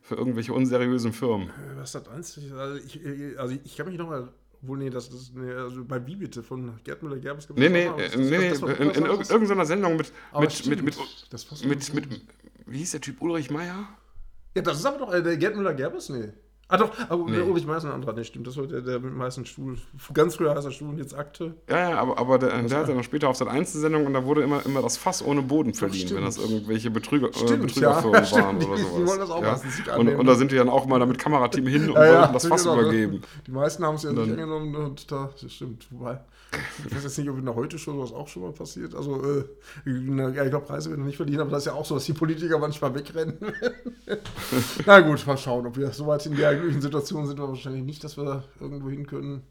[0.00, 1.50] Für irgendwelche unseriösen Firmen.
[1.50, 2.52] Äh, was ist das?
[2.52, 4.32] Also ich, äh, also ich kann mich noch mal
[4.62, 7.48] obwohl, nee, das ist nee, also bei Wie bitte von Gerd Müller-Gerbes.
[7.54, 10.96] Nee, nee, das, nee, nee, das, in, in irgendeiner Sendung mit, mit, mit, mit,
[11.64, 12.20] mit, mit,
[12.66, 13.88] wie hieß der Typ, Ulrich Meier?
[14.54, 16.32] Ja, das ist aber doch äh, der Gerd Müller-Gerbes, nee.
[16.70, 17.40] Ah doch, aber nee.
[17.40, 18.46] Ulrich Meier ist ein anderer, nee, stimmt.
[18.46, 19.78] Das war der, der mit heißen Stuhl.
[20.12, 21.54] Ganz früher heißer Stuhl und jetzt Akte.
[21.66, 24.22] Ja, ja, aber, aber der, der hat ja noch später auf seiner Einzelsendung und da
[24.22, 28.36] wurde immer, immer das Fass ohne Boden verliehen, wenn das irgendwelche Betrüger, äh, Betrügerfirmen ja,
[28.44, 28.96] waren oder sowas.
[28.98, 29.52] Die, wollen das auch ja.
[29.52, 32.20] meistens nicht und, und da sind die dann auch mal mit Kamerateam hin und ja,
[32.20, 33.22] wollten das Fass genau, übergeben.
[33.46, 35.86] Die meisten haben es ja nicht angenommen und da, das stimmt.
[35.90, 36.20] Wobei,
[36.86, 38.94] ich weiß jetzt nicht, ob in der Heute-Show sowas auch schon mal passiert.
[38.94, 39.44] Also, äh,
[39.86, 42.14] ja, ich glaube, Preise werden nicht verdienen, aber das ist ja auch so, dass die
[42.14, 43.38] Politiker manchmal wegrennen.
[44.86, 47.84] Na gut, mal schauen, ob wir so weit in der glücklichen Situation sind wir wahrscheinlich
[47.84, 49.42] nicht, dass wir irgendwo hin können.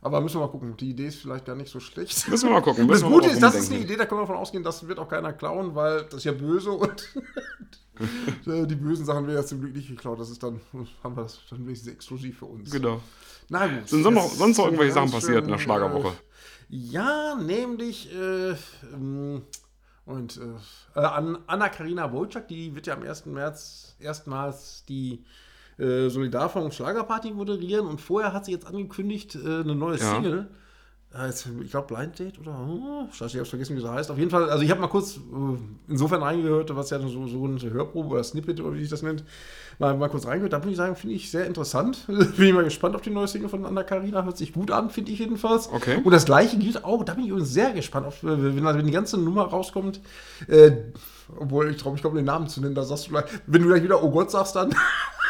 [0.00, 0.76] Aber müssen wir mal gucken.
[0.76, 2.28] Die Idee ist vielleicht gar nicht so schlecht.
[2.28, 2.86] Müssen wir mal gucken.
[2.88, 5.08] das Gute ist, das ist eine Idee, da können wir davon ausgehen, das wird auch
[5.08, 7.08] keiner klauen, weil das ist ja böse und
[8.46, 10.20] die bösen Sachen werden ja zum Glück nicht geklaut.
[10.20, 10.60] Das ist dann,
[11.02, 12.70] haben wir das dann wenigstens exklusiv für uns.
[12.70, 13.00] Genau.
[13.48, 13.88] Na gut.
[13.88, 16.08] Sind sonst noch, sonst noch irgendwelche Sachen passiert in der Schlagerwoche?
[16.08, 16.12] Äh,
[16.68, 18.56] ja, nämlich äh,
[18.92, 19.42] ähm,
[20.06, 20.38] und
[20.96, 23.26] äh, Anna Karina Wojcik, die wird ja am 1.
[23.26, 25.24] März erstmals die
[25.78, 30.14] äh, Solidarfonds Schlagerparty moderieren und vorher hat sie jetzt angekündigt, äh, eine neue ja.
[30.14, 30.48] Single
[31.62, 34.10] ich glaube Blind Date oder oh, ich habe vergessen, wie das heißt.
[34.10, 35.20] Auf jeden Fall, also ich habe mal kurz äh,
[35.88, 39.22] insofern reingehört, was ja so, so eine Hörprobe oder Snippet oder wie sich das nennt,
[39.78, 40.52] mal, mal kurz reingehört.
[40.52, 42.04] Da muss ich sagen, finde ich sehr interessant.
[42.06, 44.24] bin ich mal gespannt auf die neue Single von Anna Karina.
[44.24, 45.70] Hört sich gut an, finde ich jedenfalls.
[45.72, 46.00] Okay.
[46.02, 48.92] Und das gleiche gilt auch, da bin ich übrigens sehr gespannt, auf, wenn, wenn die
[48.92, 50.00] ganze Nummer rauskommt.
[50.48, 50.72] Äh,
[51.38, 53.68] obwohl ich traue mich kaum den Namen zu nennen, da sagst du gleich, wenn du
[53.68, 54.70] gleich wieder Oh Gott sagst, dann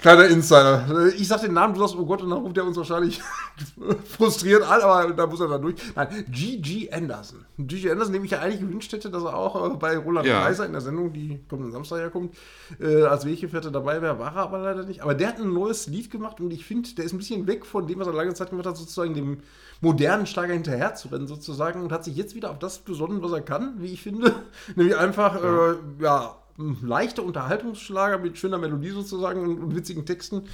[0.00, 1.12] Kleiner Insider.
[1.16, 3.20] Ich sag den Namen, du sagst, oh Gott, und dann ruft er uns wahrscheinlich
[4.04, 5.76] frustriert an, aber da muss er dann durch.
[5.94, 6.90] Nein, G.G.
[6.90, 7.44] Anderson.
[7.58, 7.90] G.G.
[7.90, 10.42] Anderson, dem ich ja eigentlich gewünscht hätte, dass er auch äh, bei Roland Ja.
[10.42, 12.34] Kaiser in der Sendung, die kommenden Samstag herkommt,
[12.80, 15.02] äh, als Weggefährte dabei wäre, war er aber leider nicht.
[15.02, 17.66] Aber der hat ein neues Lied gemacht und ich finde, der ist ein bisschen weg
[17.66, 19.40] von dem, was er lange Zeit gemacht hat, sozusagen dem
[19.80, 23.32] modernen Schlager hinterher zu rennen, sozusagen, und hat sich jetzt wieder auf das besonnen, was
[23.32, 24.34] er kann, wie ich finde.
[24.74, 30.48] Nämlich einfach, ja, äh, ja leichter Unterhaltungsschlager mit schöner Melodie sozusagen und, und witzigen Texten.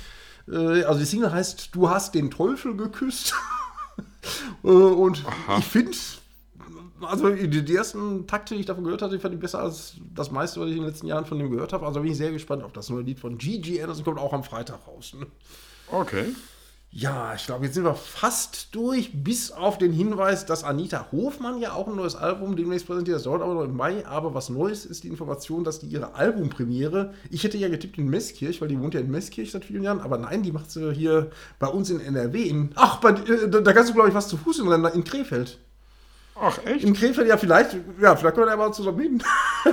[0.49, 3.35] Äh, also die Single heißt Du hast den Teufel geküsst.
[4.63, 5.59] Äh, und Aha.
[5.59, 5.97] ich finde,
[7.01, 9.95] also die, die ersten Takte, die ich davon gehört hatte, die fand ich besser als
[10.15, 11.87] das meiste, was ich in den letzten Jahren von dem gehört habe.
[11.87, 13.83] Also bin ich sehr gespannt auf das neue Lied von G.G.
[13.83, 15.15] Anderson, kommt auch am Freitag raus.
[15.19, 15.27] Ne?
[15.91, 16.35] Okay.
[16.93, 21.61] Ja, ich glaube, jetzt sind wir fast durch, bis auf den Hinweis, dass Anita Hofmann
[21.61, 23.15] ja auch ein neues Album demnächst präsentiert.
[23.15, 24.05] Das dauert aber noch im Mai.
[24.07, 28.09] Aber was Neues ist die Information, dass die ihre Albumpremiere, ich hätte ja getippt in
[28.09, 30.93] Meßkirch, weil die wohnt ja in Meßkirch seit vielen Jahren, aber nein, die macht sie
[30.93, 31.31] hier
[31.61, 32.43] bei uns in NRW.
[32.43, 35.05] In, ach, bei, äh, da da kannst du, glaube ich, was zu Fuß rennen, in
[35.05, 35.59] Krefeld.
[36.35, 36.85] Ach, echt?
[36.85, 39.23] In Krefeld, ja, vielleicht, ja, vielleicht können wir da mal zusammen hin.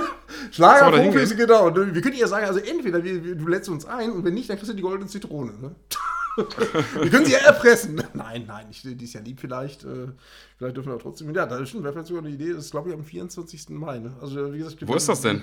[0.52, 1.74] Schlagerprofis, genau.
[1.74, 4.48] Wir können ihr sagen, also entweder wir, wir, du lädst uns ein und wenn nicht,
[4.48, 5.52] dann kriegst du die goldene Zitrone.
[5.60, 5.74] Ne?
[7.00, 8.02] wir können sie ja erpressen.
[8.14, 9.84] Nein, nein, ich, die ist ja lieb vielleicht.
[9.84, 10.08] Äh,
[10.56, 11.34] vielleicht dürfen wir trotzdem.
[11.34, 12.52] Ja, das stimmt, wäre vielleicht sogar eine Idee.
[12.52, 13.70] Das ist, glaube ich, am 24.
[13.70, 13.98] Mai.
[13.98, 14.12] Ne?
[14.20, 15.42] Also, wie gesagt, Wo ist das denn?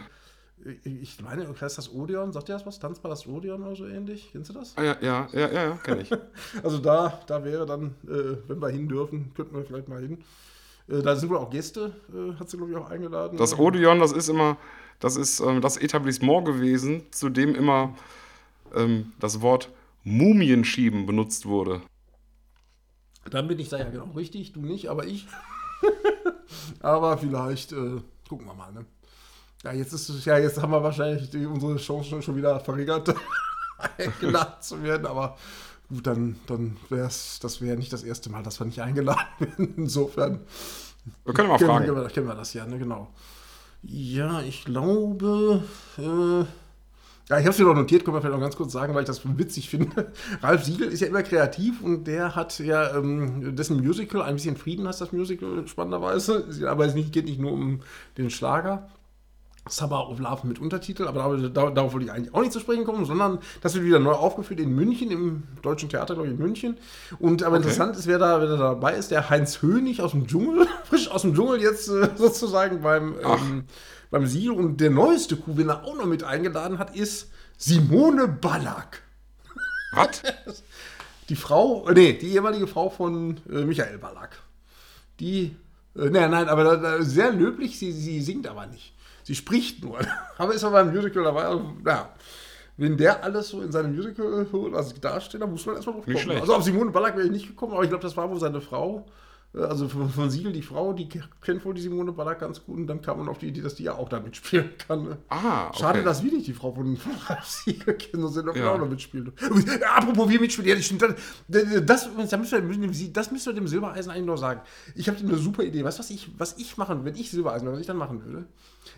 [0.84, 2.32] Ich, ich meine, heißt das Odeon?
[2.32, 2.80] Sagt ihr das was?
[2.80, 4.30] Tanzpalast Odeon oder so ähnlich?
[4.32, 4.74] Kennst du das?
[4.78, 6.10] Ah, ja, ja, ja, ja, ja kenne ich.
[6.64, 10.24] Also da, da wäre dann, äh, wenn wir hin dürfen, könnten wir vielleicht mal hin.
[10.88, 13.38] Äh, da sind wohl auch Gäste, äh, hat sie, glaube ich, auch eingeladen.
[13.38, 14.58] Das Odeon, das ist immer,
[15.00, 17.94] das ist ähm, das Etablissement gewesen, zu dem immer
[18.74, 19.70] ähm, das Wort
[20.06, 21.82] Mumienschieben benutzt wurde.
[23.30, 25.28] Dann bin ich da ja genau richtig, du nicht, aber ich.
[26.80, 28.86] aber vielleicht äh, gucken wir mal, ne?
[29.64, 33.16] Ja, jetzt ist es ja, jetzt haben wir wahrscheinlich die, unsere Chance schon, wieder verringert,
[33.98, 35.38] eingeladen zu werden, aber
[35.90, 39.26] gut, dann, dann wäre es, das wäre nicht das erste Mal, dass wir nicht eingeladen
[39.40, 39.74] werden.
[39.76, 40.42] Insofern
[41.24, 41.86] Wir können mal fragen.
[41.86, 43.12] kennen, wir, kennen wir das ja, ne, genau.
[43.82, 45.64] Ja, ich glaube,
[45.98, 46.46] äh,
[47.30, 49.02] ja, ich habe es mir noch notiert, können wir vielleicht noch ganz kurz sagen, weil
[49.02, 50.12] ich das witzig finde.
[50.44, 54.58] Ralf Siegel ist ja immer kreativ und der hat ja ähm, dessen Musical, ein bisschen
[54.58, 57.82] Frieden heißt das Musical, spannenderweise, aber es geht nicht nur um
[58.18, 58.88] den Schlager.
[59.68, 62.60] Summer of Love mit Untertitel, aber darauf, dar- darauf wollte ich eigentlich auch nicht zu
[62.60, 66.36] sprechen kommen, sondern das wird wieder neu aufgeführt in München, im Deutschen Theater, glaube ich,
[66.36, 66.78] in München.
[67.18, 67.64] Und aber Okay.
[67.64, 71.10] interessant ist, wer da, wer da dabei ist, der Heinz Hönig aus dem Dschungel, frisch
[71.10, 73.64] aus dem Dschungel jetzt äh, sozusagen beim, ähm,
[74.16, 74.54] beim Siegel.
[74.54, 79.04] Und der neueste Kuh, den er auch noch mit eingeladen hat, ist Simone Ballack.
[79.92, 80.24] Was?
[81.30, 84.38] Die Frau, äh, nee, die ehemalige Frau von äh, Michael Ballack.
[85.20, 85.56] Die,
[85.96, 88.94] äh, nein, nein, aber da, da, sehr löblich, sie, sie singt aber nicht.
[89.24, 89.98] Sie spricht nur.
[90.38, 91.46] aber ist aber beim Musical dabei.
[91.46, 92.14] Also, ja,
[92.78, 96.40] wenn der alles so in seinem Musical holt, als Darsteller, muss man erstmal drauf kommen.
[96.40, 98.62] Also auf Simone Ballack wäre ich nicht gekommen, aber ich glaube, das war wohl seine
[98.62, 99.08] Frau.
[99.56, 102.78] Äh, Also von, von Siegel, die Frau, die kennt wohl die Simone Ballack ganz gut
[102.78, 105.04] und dann kam man auf die Idee, dass die ja auch da mitspielen kann.
[105.04, 105.18] Ne?
[105.30, 105.80] Ah, okay.
[105.80, 108.72] Schade, dass wir nicht die Frau von, von Ralf Siegel kennen, sonst hätten wir Ja.
[108.74, 109.32] auch noch mitspielen.
[109.42, 111.02] Äh, Apropos wir mitspielen, ja, das stimmt.
[111.04, 111.14] Das,
[111.86, 114.62] das, müssen wir, dem Silbereisen eigentlich noch sagen.
[114.96, 115.84] Ich habe eine super Idee.
[115.84, 118.24] Weißt du, was ich, was ich machen, wenn ich Silbereisen, wäre, was ich dann machen
[118.26, 118.46] würde?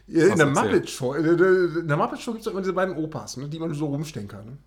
[0.08, 0.46] Äh, In Was der?
[0.48, 3.74] Muppet Show, in der, Muppet Show gibt es immer diese beiden Opas, ne, die man
[3.74, 4.46] so rumstehen kann.
[4.46, 4.58] Ne?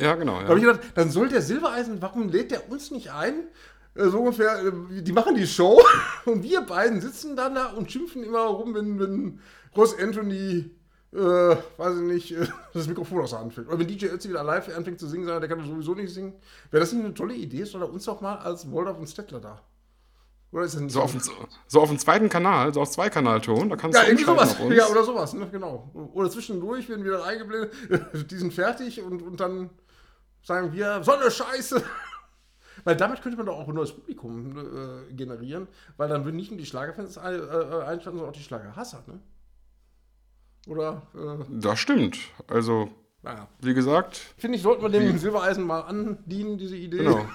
[0.00, 0.40] Ja, genau.
[0.40, 0.72] Da habe ich Ja.
[0.72, 3.34] gedacht, dann soll der Silbereisen, warum lädt der uns nicht ein?
[3.94, 5.80] Äh, So ungefähr, äh, die machen die Show
[6.24, 9.40] und wir beiden sitzen dann da und schimpfen immer rum, wenn, wenn
[9.76, 10.70] Ross Anthony,
[11.12, 13.68] äh, weiß ich nicht, äh, das Mikrofon aus der Hand fällt.
[13.68, 16.12] Oder wenn DJ Ötzi wieder live anfängt zu singen, sagt, er, der kann sowieso nicht
[16.12, 16.34] singen.
[16.70, 17.64] Wäre das nicht eine tolle Idee?
[17.64, 19.62] Soll er uns doch mal als Waldorf und Stettler da?
[20.50, 21.14] Oder ist das nicht So auf,
[21.66, 24.56] so auf dem zweiten Kanal, so auf Zweikanalton, da kannst ja, du irgendwie sowas.
[24.70, 25.46] Ja, oder sowas, ne?
[25.52, 25.90] genau.
[26.14, 27.72] Oder zwischendurch werden wir dann eingeblendet,
[28.30, 29.68] die sind fertig und, und dann
[30.42, 31.82] sagen wir, so eine Scheiße.
[32.84, 36.50] Weil damit könnte man doch auch ein neues Publikum äh, generieren, weil dann würden nicht
[36.50, 39.20] nur die Schlagerfans ein, äh, einschalten, sondern auch die Schlagerhasser, ne?
[40.66, 42.18] Oder, äh, Das stimmt.
[42.46, 42.90] Also,
[43.22, 43.48] naja.
[43.60, 46.98] wie gesagt, Finde ich, sollten wir dem Silbereisen mal andienen, diese Idee.
[46.98, 47.26] genau.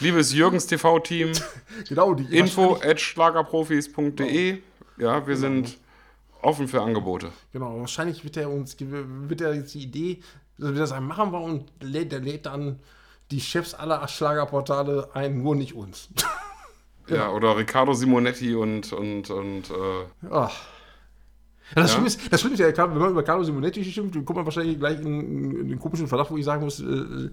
[0.00, 1.32] Liebes Jürgens TV-Team,
[1.88, 4.58] genau die info at schlagerprofis.de.
[4.98, 5.78] Ja, wir sind
[6.42, 7.32] offen für Angebote.
[7.52, 10.20] Genau, wahrscheinlich wird er uns, wird er jetzt die Idee,
[10.58, 12.78] dass wir das machen wir und lädt, der lädt dann
[13.34, 16.08] die Chefs aller Schlagerportale ein, nur nicht uns.
[17.06, 20.50] Ja, oder Riccardo Simonetti und, und, und äh, Ach.
[21.76, 21.88] Ja, das, Ja?
[21.88, 24.46] Schlimme ist, das Schlimme ist ja, wenn man über Carlo Simonetti stimmt, dann kommt man
[24.46, 27.28] wahrscheinlich gleich in, in den komischen Verdacht, wo ich sagen muss, äh,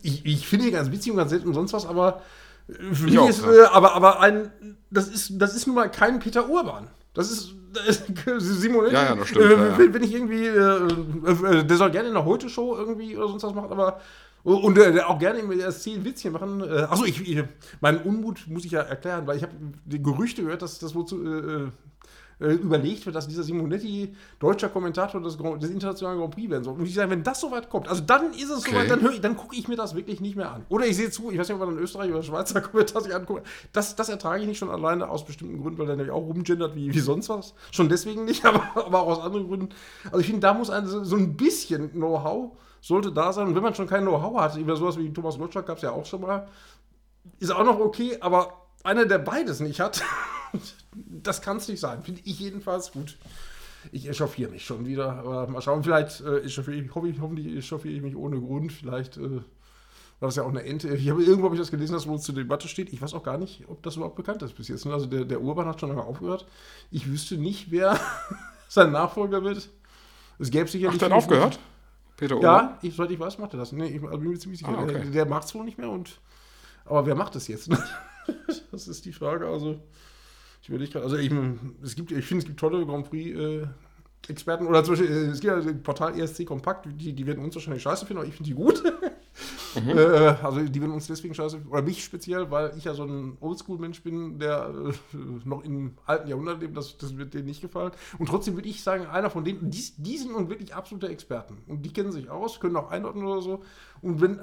[0.00, 2.22] ich, ich finde ihn ganz witzig und ganz nett und sonst was, aber
[2.68, 4.52] für mich auch, ist, äh, aber, aber ein,
[4.92, 6.86] das ist, das ist nun mal kein Peter Urban.
[7.12, 7.52] Das ist,
[8.38, 9.78] Simonetti, Ja, ja, das stimmt, äh, ja, ja.
[9.78, 13.42] Wenn, wenn ich irgendwie, äh, äh, der soll gerne in der Heute-Show irgendwie oder sonst
[13.42, 14.00] was machen, aber
[14.42, 16.60] und äh, auch gerne im ESC ein Witzchen machen.
[16.62, 17.42] Äh, achso, ich, ich,
[17.80, 19.52] meinen Unmut muss ich ja erklären, weil ich habe
[19.84, 21.68] die Gerüchte gehört, dass das wozu äh,
[22.42, 26.64] äh, überlegt wird, dass dieser Simonetti deutscher Kommentator des, Grand- des internationalen Grand Prix werden
[26.64, 26.72] soll.
[26.78, 28.70] Und ich sage, wenn das soweit kommt, also dann ist es Okay.
[28.70, 30.64] soweit, dann, ich- dann gucke ich mir das wirklich nicht mehr an.
[30.70, 33.14] Oder ich sehe zu, ich weiß nicht, ob man einen Österreich oder Schweizer Kommentar sich
[33.14, 33.46] anguckt.
[33.74, 36.74] Das, das ertrage ich nicht schon alleine aus bestimmten Gründen, weil der nämlich auch rumgendert
[36.74, 37.52] wie, wie sonst was.
[37.72, 39.68] Schon deswegen nicht, aber, aber auch aus anderen Gründen.
[40.06, 43.48] Also ich finde, da muss ein, so ein bisschen Know-how sollte da sein.
[43.48, 45.92] Und wenn man schon kein Know-how hat, über sowas wie Thomas Gottschalk gab es ja
[45.92, 46.48] auch schon mal,
[47.38, 50.02] ist auch noch okay, aber einer, der beides nicht hat,
[50.94, 52.02] das kann es nicht sein.
[52.02, 53.16] Finde ich jedenfalls gut.
[53.92, 57.56] Ich echauffiere mich schon wieder, aber mal schauen, vielleicht äh, echauffiere ich, hoffe ich, hoffentlich
[57.56, 58.72] echauffiere ich mich ohne Grund.
[58.72, 59.40] Vielleicht äh,
[60.20, 60.94] war das ja auch eine Ente.
[60.94, 62.92] Ich habe irgendwo habe ich das gelesen, dass wo es zur Debatte steht.
[62.92, 64.86] Ich weiß auch gar nicht, ob das überhaupt bekannt ist bis jetzt.
[64.86, 66.46] Also der, der Urban hat schon lange aufgehört.
[66.90, 67.98] Ich wüsste nicht, wer
[68.68, 69.70] sein Nachfolger wird.
[70.38, 71.02] Es gäbe sicherlich.
[71.02, 71.58] hat aufgehört?
[72.20, 72.44] Peter Ober?
[72.44, 73.72] Ja, ich, soweit ich weiß, macht er das.
[73.72, 74.76] Nee, ich also bin mir ziemlich sicher.
[74.76, 74.92] Ah, okay.
[74.92, 75.88] Der, der macht es wohl nicht mehr.
[75.88, 76.20] Und,
[76.84, 77.70] aber wer macht es jetzt?
[78.70, 79.48] das ist die Frage.
[79.48, 79.80] Also,
[80.62, 81.06] ich überlege gerade.
[81.06, 81.32] Also, ich,
[81.82, 83.38] es gibt, ich finde, es gibt tolle Grand Prix.
[83.38, 83.66] Äh,
[84.28, 87.42] Experten oder zum Beispiel, äh, es gibt ja das Portal ESC Kompakt, die, die werden
[87.42, 88.82] uns wahrscheinlich scheiße finden, aber ich finde die gut.
[89.74, 89.90] Mhm.
[89.98, 93.36] äh, also die werden uns deswegen scheiße, oder mich speziell, weil ich ja so ein
[93.40, 94.72] Oldschool-Mensch bin, der
[95.14, 97.92] äh, noch im alten Jahrhundert lebt, das, das wird denen nicht gefallen.
[98.18, 101.58] Und trotzdem würde ich sagen, einer von denen, die, die sind nun wirklich absolute Experten.
[101.66, 103.62] Und die kennen sich aus, können auch einordnen oder so.
[104.02, 104.40] Und wenn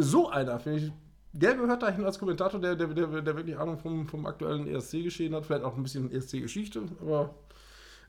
[0.00, 0.92] so einer, finde ich,
[1.32, 5.34] der gehört dahin als Kommentator, der, der, der, der wirklich Ahnung vom, vom aktuellen ESC-Geschehen
[5.34, 7.34] hat, vielleicht auch ein bisschen ESC-Geschichte, aber.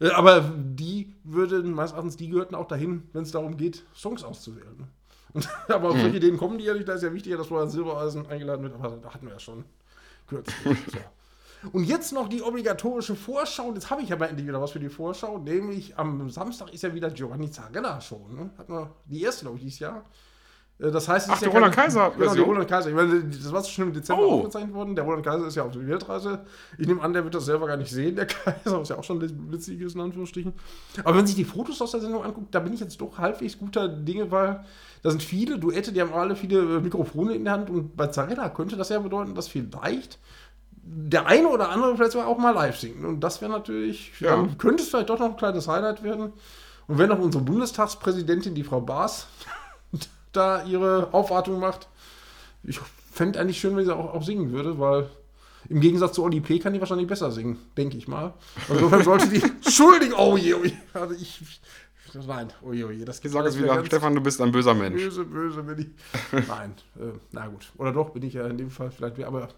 [0.02, 4.24] Äh, Aber die würden, meines Erachtens, die gehörten auch dahin, wenn es darum geht, Songs
[4.24, 4.88] auszuwählen.
[5.34, 7.70] Und, aber auf solche Ideen kommen die ja nicht, da ist ja wichtiger, dass Florian
[7.70, 9.64] Silbereisen eingeladen wird, aber da hatten wir ja schon
[10.28, 10.78] kürzlich.
[10.92, 10.98] so.
[11.74, 13.72] Und jetzt noch die obligatorische Vorschau.
[13.74, 15.38] Jetzt habe ich ja mal endlich wieder was für die Vorschau.
[15.38, 18.28] Nämlich am Samstag ist ja wieder Giovanni Zarella Show.
[18.30, 18.50] Ne?
[18.58, 20.04] Hat man die erste, glaube ich, dieses Jahr.
[20.82, 22.46] Äh, Das heißt, Ach, ist die ja Roland keine- Kaiser Genau, Version?
[22.50, 22.90] Roland Kaiser.
[22.90, 24.32] Ich meine, das war schon im Dezember Oh.
[24.40, 24.96] aufgezeichnet worden.
[24.96, 26.40] Der Roland Kaiser ist ja auf der Weltreise.
[26.78, 29.04] Ich nehme an, der wird das selber gar nicht sehen, der Kaiser, was ja auch
[29.04, 29.22] schon
[29.52, 30.54] witzig ist, in Anführungsstrichen.
[31.00, 33.18] Aber wenn man sich die Fotos aus der Sendung anguckt, da bin ich jetzt doch
[33.18, 34.64] halbwegs guter Dinge, weil
[35.04, 38.08] da sind viele Duette, die haben alle viele äh, Mikrofone in der Hand und bei
[38.08, 40.20] Zarella könnte das ja bedeuten, dass vielleicht
[40.84, 43.06] der eine oder andere vielleicht sogar auch mal live singt.
[43.06, 44.32] Und das wäre natürlich, Ja.
[44.36, 46.34] dann könnte es vielleicht doch noch ein kleines Highlight werden.
[46.88, 49.28] Und wenn noch unsere Bundestagspräsidentin, die Frau Baas,
[50.32, 51.88] da ihre Aufwartung macht,
[52.64, 52.80] ich
[53.12, 55.10] fände eigentlich schön, wenn sie auch, auch singen würde, weil
[55.70, 56.60] im Gegensatz zu Oli P.
[56.60, 58.34] kann die wahrscheinlich besser singen, denke ich mal.
[58.70, 59.42] Insofern sollte die.
[59.66, 60.74] Entschuldigung, oh je, oh je.
[60.94, 61.42] Also ich.
[62.28, 63.06] Nein, oh je, oh je.
[63.06, 65.02] Das sage es wieder, Stefan, du bist ein böser Mensch.
[65.02, 65.88] Böse, böse bin ich.
[66.48, 67.72] Nein, äh, na gut.
[67.78, 69.50] Oder doch, bin ich ja in dem Fall vielleicht, aber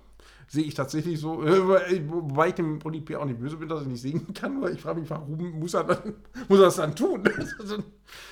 [0.48, 1.62] sehe ich tatsächlich so, äh,
[2.10, 3.16] wobei ich dem Oli P.
[3.16, 5.74] auch nicht böse bin, dass er nicht singen kann, weil ich frage mich, warum muss
[5.74, 6.16] er, dann,
[6.50, 7.24] muss er das dann tun?
[7.60, 7.78] Also,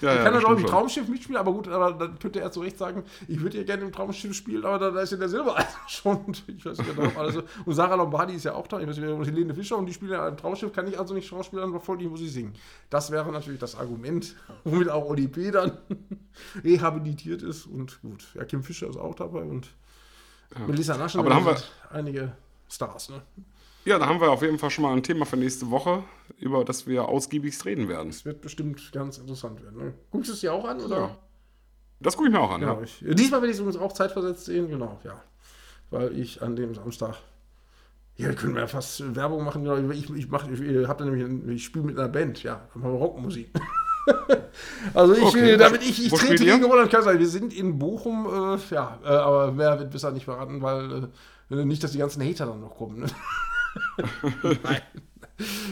[0.02, 0.70] Ja, er ja, kann er doch im schon.
[0.70, 3.84] Traumschiff mitspielen, aber gut, aber dann könnte er zu Recht sagen, ich würde ja gerne
[3.84, 6.18] im Traumschiff spielen, aber da, da ist ja der Silbereisen schon.
[6.26, 8.98] Und Ich weiß nicht, genau, also, und Sarah Lombardi ist ja auch da, ich weiß
[8.98, 11.80] nicht, und Helene Fischer und die spielen ja im Traumschiff, kann ich also nicht schauspielern,
[11.80, 12.54] voll nicht, muss ich singen.
[12.90, 14.36] Das wäre natürlich das Argument,
[14.66, 15.50] womit auch Oli P.
[15.52, 15.78] dann
[16.64, 18.28] rehabilitiert ist und gut.
[18.36, 19.70] Ja, Kim Fischer ist auch dabei und
[20.68, 21.58] Melissa Naschen, Aber da haben wir-
[21.92, 22.32] einige
[22.70, 23.22] Stars, ne?
[23.86, 26.04] Ja, da haben wir auf jeden Fall schon mal ein Thema für nächste Woche,
[26.38, 28.10] über das wir ausgiebigst reden werden.
[28.10, 29.78] Das wird bestimmt ganz interessant werden.
[29.78, 29.94] Ne?
[30.12, 30.98] Guckst du es dir auch an, oder?
[30.98, 31.18] Ja.
[32.00, 32.62] Das gucke ich mir auch an.
[32.62, 32.82] Ja, Ja.
[32.82, 35.22] ich, diesmal werde ich es übrigens auch zeitversetzt sehen, genau, ja.
[35.90, 37.16] Weil ich an dem Samstag.
[38.18, 39.64] Ja, können wir ja fast Werbung machen.
[39.64, 43.00] genau, Ich, ich, mach- ich, nämlich, ein- ich spiele mit einer Band, ja, machen wir
[43.00, 43.50] Rockmusik.
[44.94, 45.58] also ich, Okay.
[45.58, 47.18] damit ich, ich Wo trete gegen Roland Kaiser.
[47.18, 51.10] Wir sind in Bochum, äh, ja, äh, aber wer wird besser nicht verraten, weil
[51.50, 53.02] äh, nicht, dass die ganzen Hater dann noch kommen.
[53.02, 53.08] Ne?
[54.64, 54.82] Nein.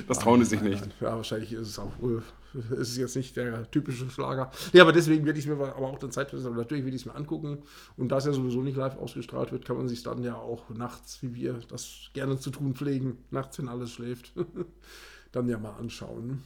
[0.08, 0.84] Das trauen die sich nicht.
[1.00, 4.52] Ja, wahrscheinlich ist es auch, äh, ist es jetzt nicht der typische Schlager.
[4.74, 7.04] Ja, aber deswegen werde ich es mir aber auch dann Zeit aber natürlich werde ich
[7.04, 7.60] es mir angucken.
[7.98, 10.70] Und da es ja sowieso nicht live ausgestrahlt wird, kann man sich dann ja auch
[10.70, 14.34] nachts, wie wir das gerne zu tun pflegen, nachts, wenn alles schläft,
[15.32, 16.44] dann ja mal anschauen.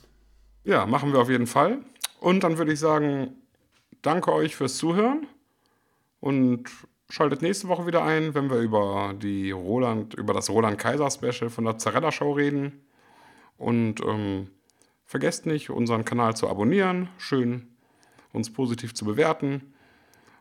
[0.63, 1.79] Ja, machen wir auf jeden Fall.
[2.19, 3.35] Und dann würde ich sagen,
[4.01, 5.27] danke euch fürs Zuhören
[6.19, 6.69] und
[7.09, 11.49] schaltet nächste Woche wieder ein, wenn wir über die Roland, über das Roland Kaiser Special
[11.49, 12.81] von der Zarella Show reden.
[13.57, 14.49] Und ähm,
[15.05, 17.67] vergesst nicht, unseren Kanal zu abonnieren, schön
[18.31, 19.73] uns positiv zu bewerten.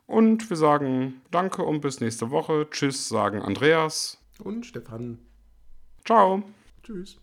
[0.07, 2.67] Und wir sagen Danke und bis nächste Woche.
[2.71, 4.19] Tschüss, sagen Andreas.
[4.43, 5.19] Und Stefan,
[6.05, 6.43] Ciao.
[6.83, 7.11] tschüss.